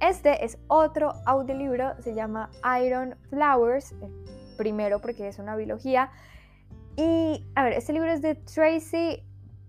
Este 0.00 0.44
es 0.44 0.58
otro 0.68 1.12
audiolibro, 1.26 2.00
se 2.00 2.14
llama 2.14 2.50
Iron 2.84 3.16
Flowers, 3.30 3.94
primero 4.56 5.00
porque 5.00 5.28
es 5.28 5.38
una 5.38 5.56
biología 5.56 6.10
y, 6.96 7.46
a 7.54 7.62
ver, 7.62 7.74
este 7.74 7.92
libro 7.92 8.10
es 8.10 8.22
de 8.22 8.34
Tracy 8.34 9.22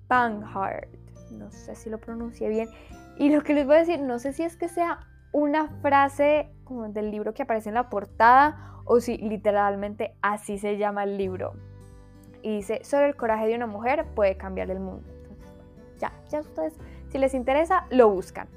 Banghart. 0.07 0.89
No 1.31 1.51
sé 1.51 1.75
si 1.75 1.89
lo 1.89 1.99
pronuncié 1.99 2.49
bien. 2.49 2.69
Y 3.17 3.29
lo 3.29 3.43
que 3.43 3.53
les 3.53 3.67
voy 3.67 3.75
a 3.75 3.79
decir, 3.79 3.99
no 3.99 4.17
sé 4.17 4.33
si 4.33 4.41
es 4.41 4.57
que 4.57 4.67
sea 4.67 5.07
una 5.31 5.69
frase 5.81 6.51
como 6.63 6.89
del 6.89 7.11
libro 7.11 7.35
que 7.35 7.43
aparece 7.43 7.69
en 7.69 7.75
la 7.75 7.89
portada 7.89 8.78
o 8.89 8.99
si 8.99 9.17
literalmente 9.19 10.15
así 10.23 10.57
se 10.57 10.77
llama 10.77 11.03
el 11.03 11.15
libro. 11.15 11.53
Y 12.41 12.57
dice, 12.57 12.83
solo 12.83 13.05
el 13.05 13.15
coraje 13.15 13.45
de 13.45 13.55
una 13.55 13.67
mujer 13.67 14.07
puede 14.15 14.35
cambiar 14.35 14.71
el 14.71 14.79
mundo. 14.79 15.07
ya, 15.99 16.11
ya 16.29 16.39
ustedes, 16.39 16.73
si 17.09 17.19
les 17.19 17.35
interesa, 17.35 17.85
lo 17.91 18.09
buscan. 18.09 18.47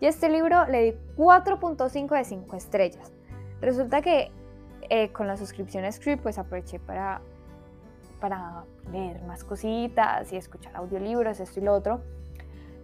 Y 0.00 0.06
este 0.06 0.28
libro 0.28 0.66
le 0.66 0.82
di 0.82 0.98
4.5 1.16 2.16
de 2.16 2.24
5 2.24 2.56
estrellas. 2.56 3.12
Resulta 3.60 4.02
que 4.02 4.32
eh, 4.90 5.12
con 5.12 5.28
la 5.28 5.36
suscripción 5.36 5.84
a 5.84 5.92
Script 5.92 6.20
pues 6.20 6.36
aproveché 6.36 6.80
para, 6.80 7.20
para 8.20 8.64
leer 8.90 9.22
más 9.22 9.44
cositas 9.44 10.32
y 10.32 10.36
escuchar 10.36 10.74
audiolibros, 10.74 11.38
esto 11.38 11.60
y 11.60 11.62
lo 11.62 11.72
otro. 11.74 12.00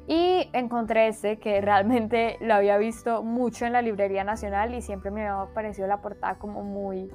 Y 0.07 0.32
encontré 0.53 1.09
este 1.09 1.39
que 1.39 1.61
realmente 1.61 2.37
lo 2.41 2.55
había 2.55 2.77
visto 2.79 3.23
mucho 3.23 3.67
en 3.67 3.73
la 3.73 3.83
Librería 3.83 4.25
Nacional 4.25 4.75
y 4.75 4.83
siempre 4.83 5.11
me 5.11 5.27
había 5.27 5.53
parecido 5.55 5.87
la 5.89 6.01
portada 6.01 6.39
como 6.39 6.63
muy, 6.63 7.11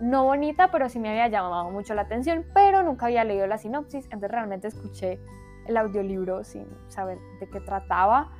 no 0.00 0.24
bonita, 0.24 0.70
pero 0.70 0.88
sí 0.88 0.98
me 0.98 1.10
había 1.10 1.28
llamado 1.28 1.70
mucho 1.70 1.94
la 1.94 2.02
atención, 2.02 2.44
pero 2.54 2.82
nunca 2.82 3.06
había 3.06 3.24
leído 3.24 3.46
la 3.46 3.58
sinopsis, 3.58 4.04
entonces 4.04 4.30
realmente 4.30 4.68
escuché 4.68 5.20
el 5.66 5.76
audiolibro 5.76 6.44
sin 6.44 6.66
saber 6.88 7.18
de 7.40 7.48
qué 7.48 7.60
trataba. 7.60 8.30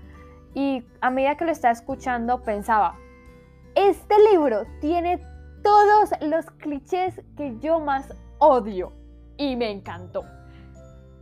Y 0.55 0.85
a 1.01 1.11
medida 1.11 1.37
que 1.37 1.45
lo 1.45 1.53
estaba 1.53 1.73
escuchando 1.73 2.43
pensaba, 2.43 2.97
este 3.75 4.15
libro 4.33 4.65
tiene 4.81 5.25
todos 5.63 6.11
los 6.21 6.47
clichés 6.53 7.21
que 7.37 7.57
yo 7.61 7.81
más 7.81 8.13
odio 8.39 8.93
y 9.37 9.57
me 9.57 9.71
encantó. 9.71 10.25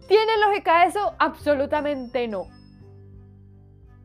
¿Tiene 0.09 0.39
lógica 0.39 0.85
eso? 0.85 1.15
Absolutamente 1.19 2.27
no. 2.29 2.47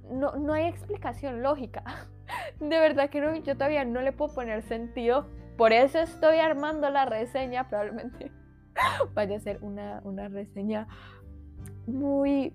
No, 0.10 0.36
no 0.36 0.54
hay 0.54 0.66
explicación 0.66 1.42
lógica. 1.42 1.84
De 2.60 2.80
verdad 2.80 3.10
que 3.10 3.22
no, 3.22 3.36
yo 3.36 3.56
todavía 3.56 3.86
no 3.86 4.02
le 4.02 4.12
puedo 4.12 4.34
poner 4.34 4.62
sentido. 4.64 5.28
Por 5.58 5.74
eso 5.74 6.00
estoy 6.00 6.40
armando 6.40 6.90
la 6.90 7.06
reseña. 7.06 7.68
Probablemente 7.70 8.32
vaya 9.14 9.38
a 9.38 9.40
ser 9.40 9.60
una, 9.62 10.02
una 10.04 10.28
reseña 10.28 10.88
muy, 11.88 12.54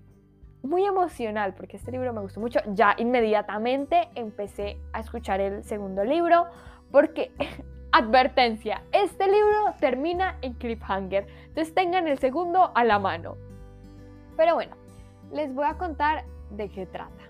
muy 0.63 0.85
emocional, 0.85 1.53
porque 1.53 1.77
este 1.77 1.91
libro 1.91 2.13
me 2.13 2.21
gustó 2.21 2.39
mucho. 2.39 2.59
Ya 2.67 2.95
inmediatamente 2.97 4.09
empecé 4.15 4.77
a 4.93 4.99
escuchar 4.99 5.39
el 5.39 5.63
segundo 5.63 6.03
libro, 6.03 6.45
porque 6.91 7.31
Advertencia, 7.91 8.83
este 8.91 9.25
libro 9.25 9.73
termina 9.79 10.37
en 10.43 10.53
cliffhanger, 10.53 11.25
entonces 11.47 11.73
tengan 11.73 12.07
el 12.07 12.19
segundo 12.19 12.71
a 12.75 12.83
la 12.83 12.99
mano. 12.99 13.35
Pero 14.37 14.53
bueno, 14.53 14.75
les 15.31 15.53
voy 15.55 15.65
a 15.65 15.73
contar 15.73 16.23
de 16.51 16.69
qué 16.69 16.85
trata. 16.85 17.28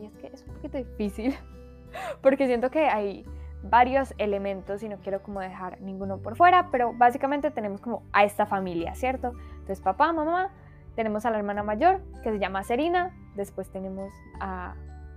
Y 0.00 0.06
es 0.06 0.16
que 0.16 0.26
es 0.28 0.42
un 0.42 0.54
poquito 0.54 0.78
difícil, 0.78 1.36
porque 2.22 2.46
siento 2.46 2.70
que 2.70 2.88
hay 2.88 3.24
varios 3.62 4.14
elementos 4.18 4.82
y 4.82 4.88
no 4.88 4.98
quiero 4.98 5.22
como 5.22 5.40
dejar 5.40 5.80
ninguno 5.80 6.18
por 6.18 6.36
fuera, 6.36 6.68
pero 6.70 6.94
básicamente 6.94 7.50
tenemos 7.50 7.80
como 7.80 8.02
a 8.12 8.24
esta 8.24 8.46
familia, 8.46 8.94
¿cierto? 8.94 9.34
Entonces 9.52 9.80
papá, 9.80 10.12
mamá, 10.12 10.50
tenemos 10.94 11.26
a 11.26 11.30
la 11.30 11.38
hermana 11.38 11.62
mayor 11.62 12.00
que 12.22 12.30
se 12.30 12.38
llama 12.38 12.62
Serina, 12.64 13.14
después 13.36 13.70
tenemos 13.70 14.12
a 14.40 14.74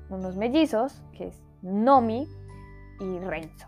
unos 0.09 0.35
mellizos 0.35 1.01
que 1.13 1.27
es 1.27 1.43
Nomi 1.61 2.27
y 2.99 3.19
Renzo. 3.19 3.67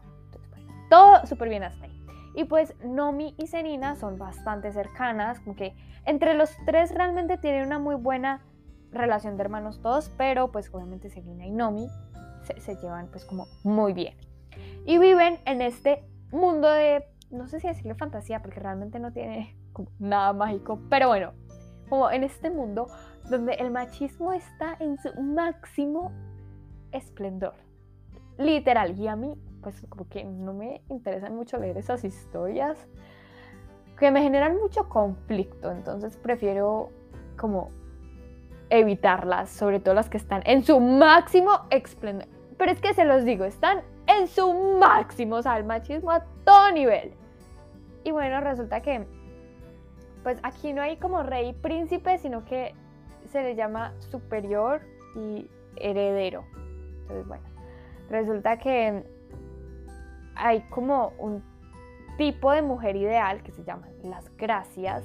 Todo 0.89 1.25
súper 1.25 1.50
bien 1.50 1.63
hasta 1.63 1.86
ahí. 1.86 2.05
Y 2.36 2.43
pues 2.43 2.75
Nomi 2.84 3.34
y 3.38 3.48
Serena 3.48 3.95
son 3.95 4.17
bastante 4.17 4.72
cercanas, 4.72 5.39
como 5.39 5.55
que 5.55 5.74
entre 6.05 6.34
los 6.36 6.55
tres 6.65 6.93
realmente 6.93 7.38
tienen 7.38 7.65
una 7.65 7.79
muy 7.79 7.95
buena 7.95 8.41
relación 8.95 9.37
de 9.37 9.43
hermanos 9.43 9.81
todos, 9.81 10.09
pero 10.17 10.51
pues 10.51 10.73
obviamente 10.73 11.09
Serena 11.09 11.45
y 11.45 11.51
Nomi 11.51 11.87
se, 12.43 12.75
llevan 12.75 13.07
pues 13.07 13.25
como 13.25 13.47
muy 13.63 13.93
bien. 13.93 14.15
Y 14.85 14.97
viven 14.97 15.39
en 15.45 15.61
este 15.61 16.03
mundo 16.31 16.69
de, 16.69 17.03
no 17.31 17.47
sé 17.47 17.59
si 17.59 17.67
decirle 17.67 17.95
fantasía, 17.95 18.41
porque 18.41 18.59
realmente 18.59 18.99
no 18.99 19.11
tiene 19.11 19.57
nada 19.99 20.33
mágico, 20.33 20.79
pero 20.89 21.07
bueno, 21.07 21.33
como 21.89 22.09
en 22.11 22.23
este 22.23 22.49
mundo 22.49 22.87
donde 23.29 23.53
el 23.53 23.71
machismo 23.71 24.33
está 24.33 24.75
en 24.79 24.97
su 24.97 25.13
máximo 25.21 26.11
esplendor. 26.91 27.55
Literal, 28.37 28.99
y 28.99 29.07
a 29.07 29.15
mí 29.15 29.35
pues 29.61 29.83
como 29.89 30.07
que 30.07 30.23
no 30.23 30.53
me 30.53 30.83
interesan 30.89 31.35
mucho 31.35 31.57
leer 31.57 31.77
esas 31.77 32.03
historias 32.03 32.77
que 33.97 34.11
me 34.11 34.21
generan 34.21 34.57
mucho 34.57 34.87
conflicto, 34.89 35.71
entonces 35.71 36.17
prefiero 36.17 36.89
como 37.35 37.71
evitarlas, 38.69 39.50
sobre 39.50 39.79
todo 39.79 39.93
las 39.93 40.10
que 40.10 40.17
están 40.17 40.41
en 40.45 40.63
su 40.63 40.79
máximo 40.79 41.51
esplendor. 41.69 42.27
Pero 42.57 42.72
es 42.72 42.79
que 42.79 42.93
se 42.93 43.05
los 43.05 43.25
digo, 43.25 43.45
están 43.45 43.81
en 44.07 44.27
su 44.27 44.53
máximo, 44.79 45.38
o 45.38 45.41
sea, 45.41 45.57
el 45.57 45.65
machismo 45.65 46.12
a 46.12 46.24
todo 46.43 46.72
nivel. 46.72 47.13
Y 48.03 48.12
bueno, 48.12 48.39
resulta 48.41 48.81
que 48.81 49.05
pues 50.24 50.39
aquí 50.41 50.74
no 50.74 50.81
hay 50.81 50.98
como 50.98 51.22
rey 51.22 51.53
príncipe, 51.53 52.17
sino 52.17 52.45
que 52.45 52.74
se 53.31 53.43
le 53.43 53.55
llama 53.55 53.93
superior 54.00 54.81
y 55.15 55.48
heredero. 55.75 56.43
Entonces, 57.01 57.27
bueno, 57.27 57.43
resulta 58.10 58.57
que 58.57 59.03
hay 60.36 60.62
como 60.69 61.13
un 61.19 61.43
tipo 62.17 62.51
de 62.51 62.62
mujer 62.62 62.95
ideal 62.95 63.43
que 63.43 63.51
se 63.51 63.63
llaman 63.63 63.91
las 64.03 64.36
gracias, 64.38 65.03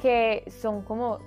que 0.00 0.44
son 0.48 0.82
como 0.82 1.18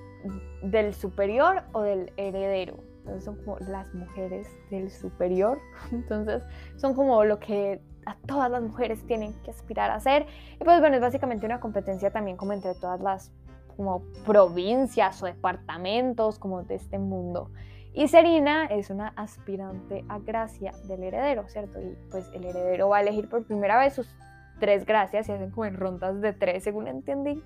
del 0.61 0.93
superior 0.93 1.63
o 1.71 1.81
del 1.81 2.11
heredero. 2.17 2.83
Entonces 2.99 3.23
son 3.23 3.35
como 3.38 3.57
las 3.59 3.93
mujeres 3.93 4.47
del 4.69 4.91
superior. 4.91 5.59
Entonces 5.91 6.43
son 6.75 6.93
como 6.93 7.23
lo 7.23 7.39
que 7.39 7.81
a 8.05 8.15
todas 8.25 8.49
las 8.49 8.61
mujeres 8.61 9.05
tienen 9.05 9.33
que 9.43 9.51
aspirar 9.51 9.91
a 9.91 9.95
hacer. 9.95 10.25
Y 10.59 10.63
pues 10.63 10.79
bueno, 10.79 10.95
es 10.95 11.01
básicamente 11.01 11.45
una 11.45 11.59
competencia 11.59 12.11
también 12.11 12.38
como 12.38 12.53
entre 12.53 12.75
todas 12.75 12.99
las 13.01 13.31
como 13.75 14.03
provincias 14.25 15.23
o 15.23 15.25
departamentos 15.25 16.38
como 16.38 16.63
de 16.63 16.75
este 16.75 16.99
mundo. 16.99 17.49
Y 17.93 18.07
Serena 18.07 18.65
es 18.65 18.89
una 18.89 19.09
aspirante 19.15 20.05
a 20.09 20.19
gracia 20.19 20.73
del 20.88 21.03
heredero, 21.03 21.47
¿cierto? 21.47 21.81
Y 21.81 21.97
pues 22.11 22.29
el 22.33 22.43
heredero 22.45 22.89
va 22.89 22.97
a 22.97 23.01
elegir 23.01 23.29
por 23.29 23.45
primera 23.45 23.79
vez 23.79 23.93
sus 23.93 24.13
tres 24.59 24.85
gracias 24.85 25.29
y 25.29 25.31
hacen 25.31 25.51
como 25.51 25.65
en 25.65 25.75
rondas 25.75 26.21
de 26.21 26.33
tres, 26.33 26.63
según 26.63 26.88
entendí. 26.88 27.41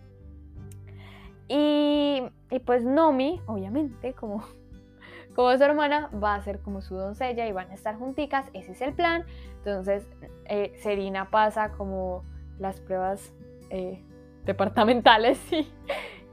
Y, 1.47 2.31
pues 2.65 2.83
Nomi, 2.83 3.41
obviamente, 3.45 4.13
como, 4.13 4.43
como 5.35 5.55
su 5.57 5.63
hermana, 5.63 6.09
va 6.11 6.35
a 6.35 6.41
ser 6.41 6.59
como 6.59 6.81
su 6.81 6.95
doncella 6.95 7.47
y 7.47 7.51
van 7.51 7.69
a 7.71 7.73
estar 7.73 7.97
junticas, 7.97 8.49
ese 8.53 8.71
es 8.71 8.81
el 8.81 8.93
plan. 8.93 9.25
Entonces, 9.57 10.05
eh, 10.45 10.73
Serena 10.81 11.29
pasa 11.29 11.71
como 11.71 12.23
las 12.59 12.79
pruebas 12.79 13.33
eh, 13.69 14.03
departamentales 14.45 15.39
y, 15.51 15.71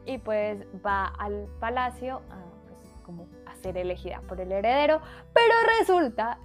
y 0.07 0.19
pues 0.19 0.65
va 0.85 1.07
al 1.07 1.49
palacio 1.59 2.23
a 2.31 2.45
pues, 2.69 2.95
como 3.05 3.27
ser 3.63 3.77
elegida 3.77 4.21
por 4.29 4.41
el 4.41 4.53
heredero, 4.53 5.01
pero 5.33 5.55
resulta 5.79 6.39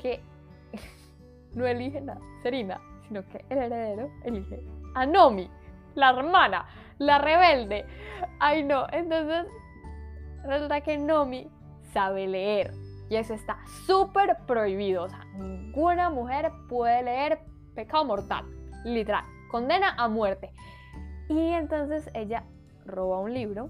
que 0.00 0.20
no 1.54 1.66
eligen 1.66 2.10
a 2.10 2.18
Serena, 2.42 2.80
sino 3.06 3.26
que 3.28 3.44
el 3.48 3.58
heredero 3.58 4.10
elige 4.24 4.62
a 4.94 5.06
Nomi, 5.06 5.50
la 5.94 6.10
hermana, 6.10 6.66
la 6.98 7.18
rebelde. 7.18 7.86
Ay 8.38 8.64
no, 8.64 8.86
entonces 8.92 9.46
resulta 10.44 10.80
que 10.80 10.98
Nomi 10.98 11.48
sabe 11.92 12.26
leer 12.26 12.72
y 13.08 13.16
eso 13.16 13.34
está 13.34 13.58
súper 13.86 14.38
prohibido, 14.46 15.04
o 15.04 15.08
sea, 15.08 15.24
ninguna 15.36 16.08
mujer 16.08 16.50
puede 16.68 17.02
leer 17.02 17.40
pecado 17.74 18.04
mortal, 18.04 18.46
literal, 18.84 19.24
condena 19.50 19.94
a 19.98 20.08
muerte. 20.08 20.50
Y 21.28 21.48
entonces 21.52 22.08
ella 22.14 22.44
roba 22.86 23.20
un 23.20 23.34
libro 23.34 23.68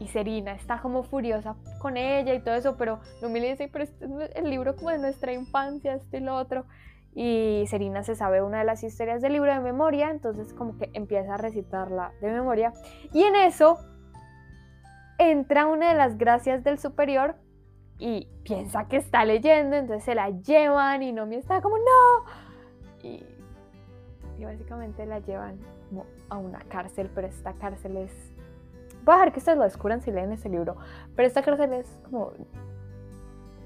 y 0.00 0.08
Serena 0.08 0.52
está 0.52 0.80
como 0.80 1.02
furiosa 1.02 1.56
con 1.78 1.96
ella 1.96 2.34
y 2.34 2.40
todo 2.40 2.54
eso, 2.54 2.76
pero 2.76 3.00
Nomi 3.22 3.40
le 3.40 3.50
dice, 3.50 3.68
pero 3.70 3.84
este 3.84 4.06
es 4.06 4.30
el 4.34 4.50
libro 4.50 4.76
como 4.76 4.90
de 4.90 4.98
nuestra 4.98 5.32
infancia, 5.32 5.94
este 5.94 6.18
y 6.18 6.20
lo 6.20 6.34
otro. 6.34 6.64
Y 7.14 7.64
Serena 7.68 8.02
se 8.02 8.16
sabe 8.16 8.42
una 8.42 8.58
de 8.58 8.64
las 8.64 8.82
historias 8.82 9.22
del 9.22 9.34
libro 9.34 9.52
de 9.52 9.60
memoria, 9.60 10.10
entonces 10.10 10.52
como 10.52 10.76
que 10.78 10.90
empieza 10.94 11.34
a 11.34 11.36
recitarla 11.36 12.12
de 12.20 12.32
memoria. 12.32 12.72
Y 13.12 13.22
en 13.22 13.36
eso 13.36 13.78
entra 15.18 15.66
una 15.66 15.90
de 15.90 15.94
las 15.94 16.18
gracias 16.18 16.64
del 16.64 16.78
superior 16.78 17.36
y 17.98 18.28
piensa 18.42 18.88
que 18.88 18.96
está 18.96 19.24
leyendo, 19.24 19.76
entonces 19.76 20.04
se 20.04 20.14
la 20.16 20.30
llevan 20.30 21.02
y 21.02 21.12
Nomi 21.12 21.36
está 21.36 21.60
como, 21.60 21.76
no. 21.78 23.02
Y, 23.02 23.24
y 24.38 24.44
básicamente 24.44 25.06
la 25.06 25.20
llevan 25.20 25.58
como 25.88 26.06
a 26.28 26.38
una 26.38 26.58
cárcel, 26.60 27.10
pero 27.14 27.28
esta 27.28 27.52
cárcel 27.52 27.96
es 27.98 28.34
Voy 29.04 29.14
a 29.14 29.18
dejar 29.18 29.32
que 29.32 29.38
ustedes 29.38 29.58
lo 29.58 29.64
descubran 29.64 30.00
si 30.00 30.10
leen 30.10 30.32
ese 30.32 30.48
libro. 30.48 30.76
Pero 31.14 31.28
esta 31.28 31.42
cárcel 31.42 31.74
es 31.74 31.86
como 32.04 32.32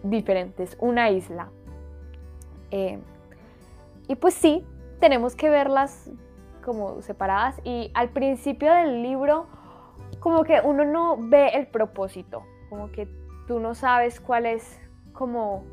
diferente, 0.02 0.64
es 0.64 0.76
una 0.80 1.10
isla. 1.10 1.50
Eh, 2.70 2.98
y 4.08 4.16
pues 4.16 4.34
sí, 4.34 4.66
tenemos 5.00 5.36
que 5.36 5.50
verlas 5.50 6.10
como 6.64 7.00
separadas. 7.02 7.60
Y 7.64 7.90
al 7.94 8.10
principio 8.10 8.72
del 8.72 9.02
libro, 9.02 9.46
como 10.20 10.44
que 10.44 10.60
uno 10.64 10.84
no 10.84 11.16
ve 11.18 11.48
el 11.50 11.66
propósito. 11.68 12.42
Como 12.70 12.90
que 12.90 13.08
tú 13.46 13.60
no 13.60 13.74
sabes 13.74 14.20
cuál 14.20 14.46
es 14.46 14.80
como 15.12 15.64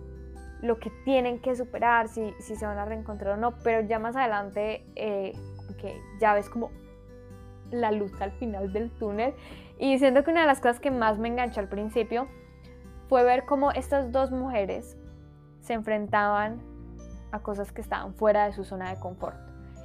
lo 0.62 0.80
que 0.80 0.92
tienen 1.04 1.40
que 1.40 1.56
superar, 1.56 2.08
si, 2.08 2.34
si 2.40 2.56
se 2.56 2.66
van 2.66 2.78
a 2.78 2.86
reencontrar 2.86 3.34
o 3.34 3.38
no, 3.38 3.60
pero 3.60 3.88
ya 3.88 4.00
más 4.00 4.16
adelante 4.16 4.86
eh, 4.96 5.34
que 5.80 6.02
ya 6.20 6.34
ves 6.34 6.50
como 6.50 6.72
la 7.72 7.92
luz 7.92 8.20
al 8.22 8.32
final 8.32 8.74
del 8.74 8.92
túnel. 8.92 9.34
Y 9.78 10.00
siento 10.00 10.24
que 10.24 10.32
una 10.32 10.42
de 10.42 10.48
las 10.48 10.60
cosas 10.60 10.80
que 10.80 10.92
más 10.92 11.20
me 11.20 11.28
enganchó 11.28 11.60
al 11.60 11.70
principio 11.70 12.28
fue 13.08 13.24
ver 13.24 13.46
cómo 13.46 13.72
estas 13.72 14.12
dos 14.12 14.32
mujeres 14.32 14.98
se 15.60 15.74
enfrentaban 15.74 16.75
a 17.36 17.44
cosas 17.44 17.72
que 17.72 17.82
estaban 17.82 18.14
fuera 18.14 18.46
de 18.46 18.54
su 18.54 18.64
zona 18.64 18.90
de 18.90 19.00
confort 19.00 19.38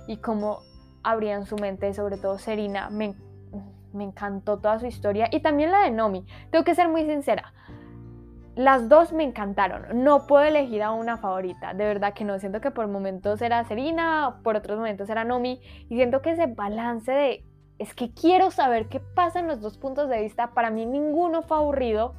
y 0.07 0.19
cómo 0.19 0.61
abrían 1.02 1.47
su 1.47 1.57
mente, 1.57 1.92
sobre 1.95 2.16
todo 2.16 2.38
Serena, 2.38 2.90
me, 2.90 3.14
me 3.92 4.04
encantó 4.04 4.59
toda 4.59 4.78
su 4.78 4.87
historia 4.87 5.28
y 5.30 5.40
también 5.40 5.71
la 5.71 5.80
de 5.83 5.90
Nomi. 5.90 6.26
Tengo 6.50 6.64
que 6.64 6.75
ser 6.75 6.88
muy 6.88 7.04
sincera, 7.04 7.52
las 8.57 8.88
dos 8.88 9.12
me 9.12 9.23
encantaron. 9.23 10.04
No 10.04 10.26
puedo 10.26 10.45
elegir 10.45 10.83
a 10.83 10.90
una 10.90 11.16
favorita. 11.16 11.73
De 11.73 11.85
verdad 11.85 12.12
que 12.12 12.25
no. 12.25 12.38
Siento 12.38 12.61
que 12.61 12.71
por 12.71 12.88
momentos 12.88 13.40
era 13.40 13.64
Serena, 13.64 14.40
por 14.42 14.57
otros 14.57 14.76
momentos 14.76 15.09
era 15.09 15.25
Nomi. 15.25 15.61
Y 15.88 15.97
siento 15.97 16.21
que 16.21 16.33
ese 16.33 16.47
balance 16.47 17.11
de 17.11 17.45
es 17.78 17.95
que 17.95 18.12
quiero 18.12 18.50
saber 18.50 18.88
qué 18.88 19.00
pasa 19.00 19.40
en 19.40 19.47
los 19.47 19.61
dos 19.61 19.78
puntos 19.78 20.09
de 20.09 20.21
vista. 20.21 20.52
Para 20.52 20.71
mí 20.71 20.85
ninguno 20.85 21.42
fue 21.42 21.57
aburrido. 21.57 22.14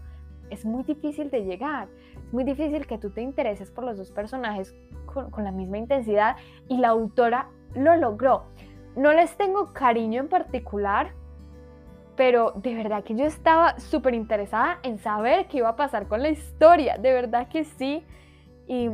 Es 0.50 0.66
muy 0.66 0.84
difícil 0.84 1.30
de 1.30 1.44
llegar. 1.44 1.90
Es 2.26 2.34
muy 2.34 2.44
difícil 2.44 2.88
que 2.88 2.98
tú 2.98 3.12
te 3.12 3.22
intereses 3.22 3.70
por 3.70 3.84
los 3.84 3.98
dos 3.98 4.10
personajes 4.10 4.74
con, 5.12 5.44
la 5.44 5.52
misma 5.52 5.78
intensidad. 5.78 6.36
Y 6.68 6.78
la 6.78 6.90
autora 6.90 7.50
lo 7.76 7.96
logró. 7.96 8.46
No 8.96 9.14
les 9.14 9.36
tengo 9.38 9.74
cariño 9.74 10.22
en 10.22 10.28
particular 10.28 11.14
pero 12.18 12.52
de 12.56 12.76
verdad 12.76 13.04
que 13.04 13.16
yo 13.16 13.26
estaba 13.26 13.80
súper 13.80 14.14
interesada 14.14 14.78
en 14.84 15.00
saber 15.00 15.48
qué 15.48 15.58
iba 15.58 15.70
a 15.70 15.76
pasar 15.76 16.08
con 16.08 16.22
la 16.22 16.30
historia, 16.30 16.98
de 16.98 17.14
verdad 17.14 17.48
que 17.48 17.64
sí. 17.64 18.06
Y 18.68 18.90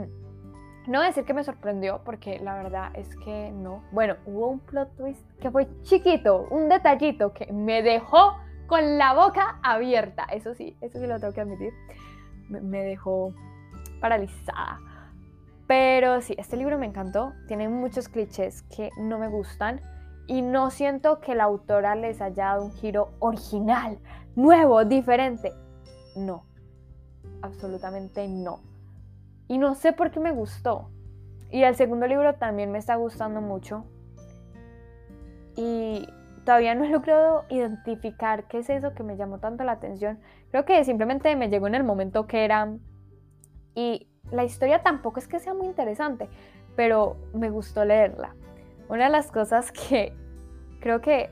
no 0.88 1.02
decir 1.02 1.26
que 1.26 1.34
me 1.34 1.44
sorprendió, 1.44 2.02
porque 2.06 2.40
la 2.40 2.56
verdad 2.56 2.92
es 2.94 3.14
que 3.18 3.52
no. 3.52 3.84
Bueno, 3.92 4.16
hubo 4.26 4.48
un 4.48 4.60
plot 4.60 4.96
twist 4.96 5.30
que 5.42 5.52
fue 5.52 5.68
chiquito, 5.82 6.48
un 6.50 6.70
detallito 6.70 7.34
que 7.34 7.52
me 7.52 7.82
dejó 7.82 8.38
con 8.68 8.98
la 8.98 9.14
boca 9.14 9.60
abierta. 9.62 10.24
Eso 10.32 10.54
sí, 10.56 10.78
eso 10.80 11.00
sí 11.00 11.06
lo 11.06 11.20
tengo 11.20 11.34
que 11.34 11.42
admitir. 11.42 11.74
Me 12.48 12.84
dejó 12.84 13.34
paralizada. 14.00 14.80
Pero 15.68 16.22
sí, 16.22 16.34
este 16.38 16.56
libro 16.56 16.78
me 16.78 16.86
encantó. 16.86 17.34
Tiene 17.48 17.68
muchos 17.68 18.08
clichés 18.08 18.64
que 18.64 18.90
no 18.98 19.20
me 19.20 19.28
gustan 19.28 19.82
y 20.28 20.42
no 20.42 20.72
siento 20.72 21.20
que 21.20 21.36
la 21.36 21.46
autora 21.46 21.96
les 21.96 22.22
haya 22.22 22.46
dado 22.46 22.66
un 22.66 22.72
giro 22.72 23.12
original, 23.20 24.00
nuevo, 24.36 24.84
diferente. 24.86 25.54
No, 26.16 26.46
absolutamente 27.42 28.28
no. 28.28 28.62
Y 29.48 29.58
no 29.58 29.76
sé 29.76 29.94
por 29.94 30.12
qué 30.12 30.20
me 30.20 30.32
gustó. 30.32 30.90
Y 31.50 31.64
el 31.64 31.76
segundo 31.76 32.08
libro 32.08 32.36
también 32.36 32.72
me 32.72 32.78
está 32.78 32.96
gustando 32.96 33.42
mucho. 33.42 33.86
Y 35.56 36.08
todavía 36.46 36.76
no 36.76 36.84
he 36.84 36.90
logrado 36.90 37.46
identificar 37.50 38.48
qué 38.48 38.60
es 38.60 38.70
eso 38.70 38.94
que 38.94 39.04
me 39.04 39.16
llamó 39.16 39.40
tanto 39.40 39.64
la 39.64 39.74
atención. 39.74 40.20
Creo 40.52 40.66
que 40.66 40.84
simplemente 40.84 41.34
me 41.38 41.50
llegó 41.50 41.68
en 41.68 41.76
el 41.76 41.84
momento 41.86 42.28
que 42.28 42.44
era. 42.44 42.74
Y 43.76 44.10
la 44.32 44.44
historia 44.44 44.84
tampoco 44.84 45.20
es 45.20 45.28
que 45.28 45.40
sea 45.40 45.54
muy 45.54 45.68
interesante, 45.68 46.30
pero 46.76 47.18
me 47.34 47.50
gustó 47.50 47.86
leerla. 47.86 48.36
Una 48.90 49.06
de 49.06 49.10
las 49.10 49.32
cosas 49.32 49.72
que 49.72 50.14
creo 50.80 51.02
que, 51.02 51.30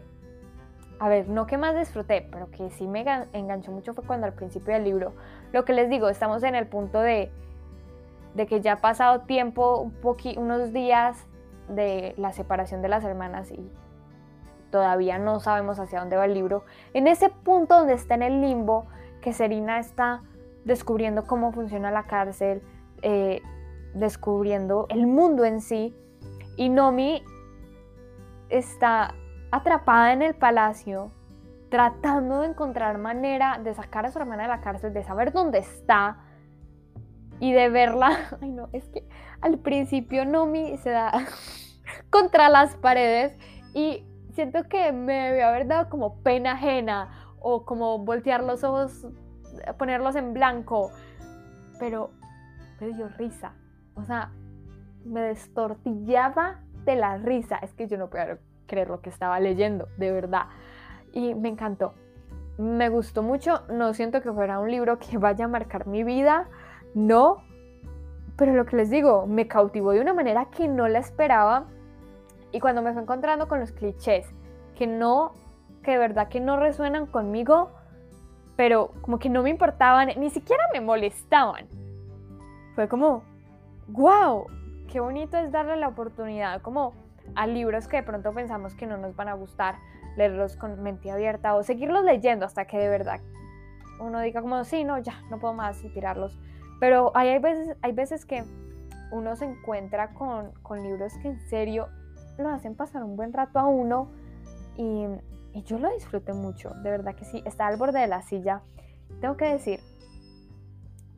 a 0.99 1.09
ver, 1.09 1.29
no 1.29 1.45
que 1.45 1.57
más 1.57 1.75
disfruté, 1.75 2.27
pero 2.31 2.49
que 2.51 2.69
sí 2.71 2.87
me 2.87 3.05
enganchó 3.33 3.71
mucho 3.71 3.93
fue 3.93 4.03
cuando 4.05 4.25
al 4.27 4.33
principio 4.33 4.73
del 4.73 4.83
libro, 4.83 5.13
lo 5.51 5.65
que 5.65 5.73
les 5.73 5.89
digo, 5.89 6.09
estamos 6.09 6.43
en 6.43 6.55
el 6.55 6.67
punto 6.67 7.01
de, 7.01 7.31
de 8.33 8.47
que 8.47 8.61
ya 8.61 8.73
ha 8.73 8.77
pasado 8.77 9.21
tiempo, 9.21 9.79
un 9.79 9.95
unos 10.37 10.73
días 10.73 11.25
de 11.69 12.13
la 12.17 12.31
separación 12.31 12.81
de 12.81 12.89
las 12.89 13.03
hermanas 13.03 13.51
y 13.51 13.71
todavía 14.71 15.17
no 15.17 15.39
sabemos 15.39 15.79
hacia 15.79 15.99
dónde 15.99 16.17
va 16.17 16.25
el 16.25 16.33
libro. 16.33 16.65
En 16.93 17.07
ese 17.07 17.29
punto 17.29 17.77
donde 17.77 17.93
está 17.93 18.15
en 18.15 18.23
el 18.23 18.41
limbo, 18.41 18.87
que 19.21 19.33
Serena 19.33 19.79
está 19.79 20.21
descubriendo 20.65 21.25
cómo 21.25 21.51
funciona 21.51 21.91
la 21.91 22.03
cárcel, 22.03 22.61
eh, 23.07 23.43
descubriendo 23.93 24.87
el 24.89 25.05
mundo 25.05 25.45
en 25.45 25.61
sí, 25.61 25.95
y 26.57 26.69
Nomi 26.69 27.23
está 28.49 29.13
atrapada 29.51 30.11
en 30.11 30.23
el 30.23 30.33
palacio, 30.33 31.11
tratando 31.69 32.41
de 32.41 32.47
encontrar 32.47 32.97
manera 32.97 33.59
de 33.63 33.75
sacar 33.75 34.07
a 34.07 34.11
su 34.11 34.17
hermana 34.17 34.43
de 34.43 34.49
la 34.49 34.61
cárcel, 34.61 34.91
de 34.91 35.03
saber 35.03 35.31
dónde 35.33 35.59
está 35.59 36.17
y 37.39 37.53
de 37.53 37.69
verla. 37.69 38.37
Ay, 38.41 38.49
no, 38.49 38.69
es 38.73 38.89
que 38.89 39.07
al 39.39 39.59
principio 39.59 40.25
Nomi 40.25 40.75
se 40.77 40.89
da 40.89 41.11
contra 42.09 42.49
las 42.49 42.75
paredes 42.75 43.37
y 43.75 44.03
siento 44.33 44.63
que 44.67 44.91
me 44.91 45.29
debió 45.29 45.45
haber 45.45 45.67
dado 45.67 45.89
como 45.91 46.23
pena 46.23 46.53
ajena 46.53 47.35
o 47.39 47.65
como 47.65 47.99
voltear 47.99 48.43
los 48.43 48.63
ojos, 48.63 49.07
ponerlos 49.77 50.15
en 50.15 50.33
blanco, 50.33 50.89
pero 51.77 52.09
me 52.79 52.87
dio 52.87 53.07
risa. 53.09 53.53
O 53.95 54.03
sea, 54.03 54.31
me 55.05 55.21
destortillaba 55.21 56.61
de 56.85 56.95
la 56.95 57.17
risa. 57.17 57.57
Es 57.57 57.73
que 57.73 57.87
yo 57.87 57.97
no 57.97 58.09
puedo 58.09 58.37
creer 58.67 58.89
lo 58.89 59.01
que 59.01 59.09
estaba 59.09 59.39
leyendo, 59.39 59.87
de 59.97 60.11
verdad. 60.11 60.47
Y 61.13 61.35
me 61.35 61.49
encantó. 61.49 61.93
Me 62.57 62.89
gustó 62.89 63.23
mucho. 63.23 63.61
No 63.69 63.93
siento 63.93 64.21
que 64.21 64.31
fuera 64.31 64.59
un 64.59 64.71
libro 64.71 64.99
que 64.99 65.17
vaya 65.17 65.45
a 65.45 65.47
marcar 65.47 65.87
mi 65.87 66.03
vida. 66.03 66.47
No. 66.93 67.43
Pero 68.37 68.53
lo 68.53 68.65
que 68.65 68.75
les 68.75 68.89
digo, 68.89 69.27
me 69.27 69.47
cautivó 69.47 69.91
de 69.91 70.01
una 70.01 70.13
manera 70.13 70.49
que 70.51 70.67
no 70.67 70.87
la 70.87 70.99
esperaba. 70.99 71.65
Y 72.51 72.59
cuando 72.59 72.81
me 72.81 72.93
fue 72.93 73.01
encontrando 73.01 73.47
con 73.47 73.59
los 73.59 73.71
clichés 73.71 74.27
que 74.75 74.87
no, 74.87 75.33
que 75.83 75.91
de 75.91 75.97
verdad 75.97 76.27
que 76.27 76.39
no 76.39 76.57
resuenan 76.57 77.05
conmigo, 77.05 77.71
pero 78.55 78.91
como 79.01 79.19
que 79.19 79.29
no 79.29 79.41
me 79.41 79.49
importaban, 79.49 80.09
ni 80.17 80.29
siquiera 80.29 80.63
me 80.73 80.81
molestaban. 80.81 81.67
Fue 82.75 82.87
como, 82.87 83.23
wow, 83.87 84.47
qué 84.91 84.99
bonito 84.99 85.37
es 85.37 85.51
darle 85.51 85.77
la 85.77 85.87
oportunidad, 85.87 86.61
como 86.61 86.93
a 87.33 87.47
libros 87.47 87.87
que 87.87 87.97
de 87.97 88.03
pronto 88.03 88.33
pensamos 88.33 88.75
que 88.75 88.85
no 88.85 88.97
nos 88.97 89.15
van 89.15 89.29
a 89.29 89.33
gustar, 89.33 89.75
leerlos 90.15 90.55
con 90.55 90.81
mente 90.83 91.09
abierta 91.09 91.55
o 91.55 91.63
seguirlos 91.63 92.03
leyendo 92.03 92.45
hasta 92.45 92.65
que 92.65 92.77
de 92.77 92.87
verdad 92.87 93.19
uno 93.99 94.19
diga 94.21 94.41
como, 94.41 94.63
sí, 94.63 94.83
no, 94.83 94.99
ya, 94.99 95.21
no 95.29 95.39
puedo 95.39 95.53
más 95.53 95.83
y 95.83 95.89
tirarlos. 95.89 96.37
Pero 96.79 97.11
hay, 97.15 97.37
veces, 97.39 97.77
hay 97.81 97.93
veces 97.93 98.25
que 98.25 98.43
uno 99.11 99.35
se 99.35 99.45
encuentra 99.45 100.13
con, 100.13 100.51
con, 100.61 100.83
libros 100.83 101.13
que 101.21 101.29
en 101.29 101.39
serio 101.47 101.87
lo 102.37 102.49
hacen 102.49 102.75
pasar 102.75 103.03
un 103.03 103.15
buen 103.15 103.31
rato 103.31 103.59
a 103.59 103.67
uno 103.67 104.11
y, 104.75 105.05
y 105.53 105.63
yo 105.63 105.79
lo 105.79 105.89
disfruté 105.93 106.33
mucho, 106.33 106.71
de 106.83 106.91
verdad 106.91 107.15
que 107.15 107.23
sí, 107.23 107.41
está 107.45 107.67
al 107.67 107.77
borde 107.77 107.99
de 107.99 108.07
la 108.07 108.21
silla. 108.21 108.61
Tengo 109.21 109.37
que 109.37 109.45
decir 109.45 109.79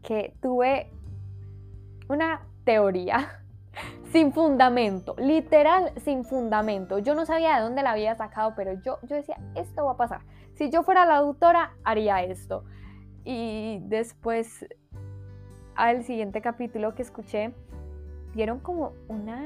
que 0.04 0.36
tuve 0.42 0.92
una 2.10 2.42
teoría 2.64 3.42
sin 4.12 4.34
fundamento, 4.34 5.16
literal 5.18 5.92
sin 6.04 6.24
fundamento. 6.26 7.00
Yo 7.00 7.16
no 7.16 7.26
sabía 7.26 7.58
de 7.58 7.64
dónde 7.64 7.84
la 7.84 7.92
había 7.92 8.16
sacado, 8.16 8.54
pero 8.56 8.74
yo, 8.82 9.00
yo 9.04 9.16
decía, 9.16 9.38
esto 9.56 9.86
va 9.86 9.94
a 9.94 9.98
pasar. 9.98 10.22
Si 10.56 10.70
yo 10.70 10.84
fuera 10.84 11.06
la 11.06 11.18
autora, 11.18 11.74
haría 11.84 12.24
esto. 12.24 12.64
Y 13.24 13.80
después, 13.84 14.66
al 15.76 16.04
siguiente 16.04 16.42
capítulo 16.42 16.96
que 16.96 17.04
escuché, 17.04 17.54
dieron 18.34 18.60
como 18.60 18.94
una, 19.08 19.44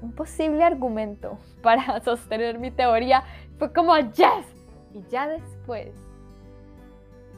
un 0.00 0.12
posible 0.12 0.62
argumento 0.64 1.38
para 1.62 2.00
sostener 2.04 2.58
mi 2.58 2.70
teoría. 2.70 3.24
Fue 3.58 3.72
como, 3.72 3.96
yes. 3.98 4.46
Y 4.94 5.02
ya 5.10 5.26
después 5.26 5.94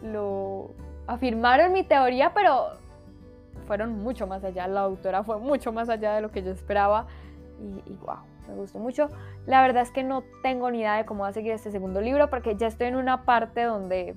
lo 0.02 0.70
afirmaron 1.06 1.72
mi 1.72 1.84
teoría, 1.84 2.34
pero 2.34 2.72
fueron 3.66 4.02
mucho 4.02 4.26
más 4.26 4.44
allá, 4.44 4.66
la 4.68 4.80
autora 4.80 5.22
fue 5.22 5.38
mucho 5.38 5.72
más 5.72 5.88
allá 5.88 6.14
de 6.14 6.20
lo 6.20 6.30
que 6.30 6.42
yo 6.42 6.50
esperaba 6.50 7.06
y, 7.86 7.92
wow, 8.04 8.18
me 8.48 8.54
gustó 8.54 8.78
mucho. 8.78 9.08
La 9.46 9.62
verdad 9.62 9.82
es 9.82 9.90
que 9.90 10.02
no 10.02 10.24
tengo 10.42 10.70
ni 10.70 10.80
idea 10.80 10.96
de 10.96 11.04
cómo 11.04 11.22
va 11.22 11.28
a 11.28 11.32
seguir 11.32 11.52
este 11.52 11.70
segundo 11.70 12.00
libro 12.00 12.28
porque 12.30 12.56
ya 12.56 12.66
estoy 12.66 12.88
en 12.88 12.96
una 12.96 13.24
parte 13.24 13.62
donde 13.62 14.14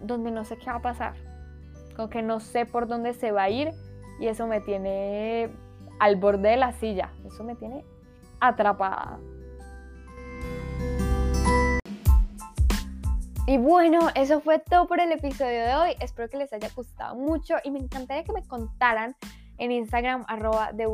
donde 0.00 0.30
no 0.30 0.44
sé 0.44 0.58
qué 0.58 0.66
va 0.66 0.76
a 0.76 0.82
pasar, 0.82 1.14
como 1.96 2.10
que 2.10 2.20
no 2.20 2.38
sé 2.38 2.66
por 2.66 2.86
dónde 2.86 3.14
se 3.14 3.32
va 3.32 3.44
a 3.44 3.50
ir 3.50 3.70
y 4.20 4.26
eso 4.26 4.46
me 4.46 4.60
tiene 4.60 5.50
al 5.98 6.16
borde 6.16 6.50
de 6.50 6.56
la 6.56 6.72
silla, 6.72 7.12
eso 7.24 7.42
me 7.42 7.54
tiene 7.54 7.84
atrapada. 8.40 9.18
Y 13.46 13.58
bueno, 13.58 14.08
eso 14.14 14.40
fue 14.40 14.58
todo 14.58 14.86
por 14.86 15.00
el 15.00 15.12
episodio 15.12 15.64
de 15.64 15.74
hoy. 15.74 15.96
Espero 16.00 16.30
que 16.30 16.38
les 16.38 16.50
haya 16.54 16.70
gustado 16.74 17.14
mucho 17.14 17.56
y 17.62 17.70
me 17.70 17.78
encantaría 17.78 18.24
que 18.24 18.32
me 18.32 18.42
contaran 18.42 19.14
en 19.58 19.70
Instagram 19.70 20.24
arroba 20.28 20.70
The 20.74 20.86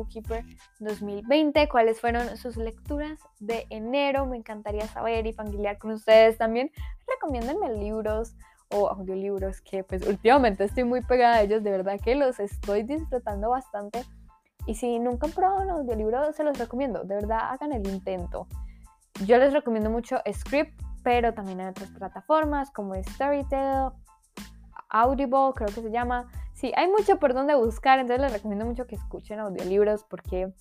2020 0.81 1.69
cuáles 1.69 2.01
fueron 2.01 2.37
sus 2.37 2.57
lecturas 2.57 3.21
de 3.39 3.67
enero. 3.71 4.27
Me 4.27 4.37
encantaría 4.37 4.89
saber 4.89 5.29
y 5.29 5.33
familiar 5.33 5.79
con 5.79 5.93
ustedes 5.93 6.39
también. 6.39 6.73
Recomiéndenme 7.07 7.73
libros 7.73 8.35
o 8.71 8.89
audiolibros 8.89 9.61
que 9.61 9.85
pues 9.85 10.05
últimamente 10.05 10.65
estoy 10.65 10.83
muy 10.83 11.03
pegada 11.03 11.37
a 11.37 11.43
ellos, 11.43 11.63
de 11.63 11.71
verdad 11.71 12.01
que 12.03 12.17
los 12.17 12.41
estoy 12.41 12.83
disfrutando 12.83 13.51
bastante. 13.51 14.03
Y 14.67 14.75
si 14.75 14.99
nunca 14.99 15.29
han 15.29 15.33
probado 15.33 15.63
un 15.63 15.71
audiolibro, 15.71 16.33
se 16.33 16.43
los 16.43 16.59
recomiendo, 16.59 17.05
de 17.05 17.15
verdad 17.15 17.53
hagan 17.53 17.73
el 17.73 17.87
intento. 17.87 18.49
Yo 19.25 19.39
les 19.39 19.53
recomiendo 19.53 19.89
mucho 19.89 20.19
Script, 20.33 20.90
pero 21.03 21.35
también 21.35 21.61
hay 21.61 21.69
otras 21.69 21.91
plataformas 21.91 22.71
como 22.71 22.95
Storytel, 23.03 23.91
Audible, 24.89 25.53
creo 25.55 25.69
que 25.69 25.83
se 25.83 25.91
llama. 25.91 26.27
Sí, 26.55 26.73
hay 26.77 26.89
mucho 26.89 27.19
por 27.19 27.33
donde 27.33 27.55
buscar, 27.55 27.99
entonces 27.99 28.21
les 28.21 28.33
recomiendo 28.33 28.67
mucho 28.67 28.87
que 28.87 28.97
escuchen 28.97 29.39
audiolibros 29.39 30.05
porque 30.05 30.53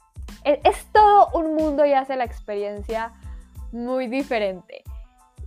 es, 0.43 0.59
es 0.63 0.85
todo 0.93 1.29
un 1.33 1.55
mundo 1.55 1.85
y 1.85 1.93
hace 1.93 2.15
la 2.15 2.23
experiencia 2.23 3.11
muy 3.71 4.07
diferente. 4.07 4.83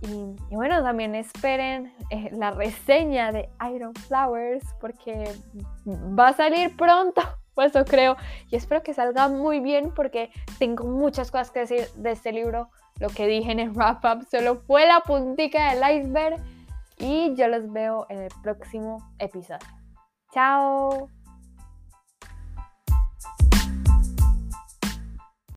Y, 0.09 0.55
bueno, 0.55 0.83
también 0.83 1.15
esperen 1.15 1.93
eh, 2.09 2.29
la 2.33 2.51
reseña 2.51 3.31
de 3.31 3.49
Iron 3.73 3.93
Flowers 3.93 4.63
porque 4.81 5.31
va 5.85 6.29
a 6.29 6.33
salir 6.33 6.75
pronto, 6.75 7.21
pues 7.55 7.73
eso 7.73 7.85
creo. 7.85 8.17
Y 8.49 8.57
espero 8.57 8.83
que 8.83 8.93
salga 8.93 9.29
muy 9.29 9.61
bien 9.61 9.93
porque 9.95 10.29
tengo 10.59 10.85
muchas 10.85 11.31
cosas 11.31 11.51
que 11.51 11.61
decir 11.61 11.87
de 11.95 12.11
este 12.11 12.33
libro. 12.33 12.69
Lo 12.99 13.09
que 13.09 13.27
dije 13.27 13.51
en 13.51 13.59
el 13.59 13.71
wrap 13.71 14.03
up 14.05 14.27
solo 14.29 14.61
fue 14.67 14.85
la 14.87 15.01
puntica 15.01 15.73
del 15.73 15.99
iceberg. 15.99 16.41
Y 16.99 17.33
yo 17.35 17.47
los 17.47 17.71
veo 17.71 18.05
en 18.09 18.19
el 18.23 18.31
próximo 18.41 18.97
episodio. 19.19 19.67
Chao. 20.31 21.09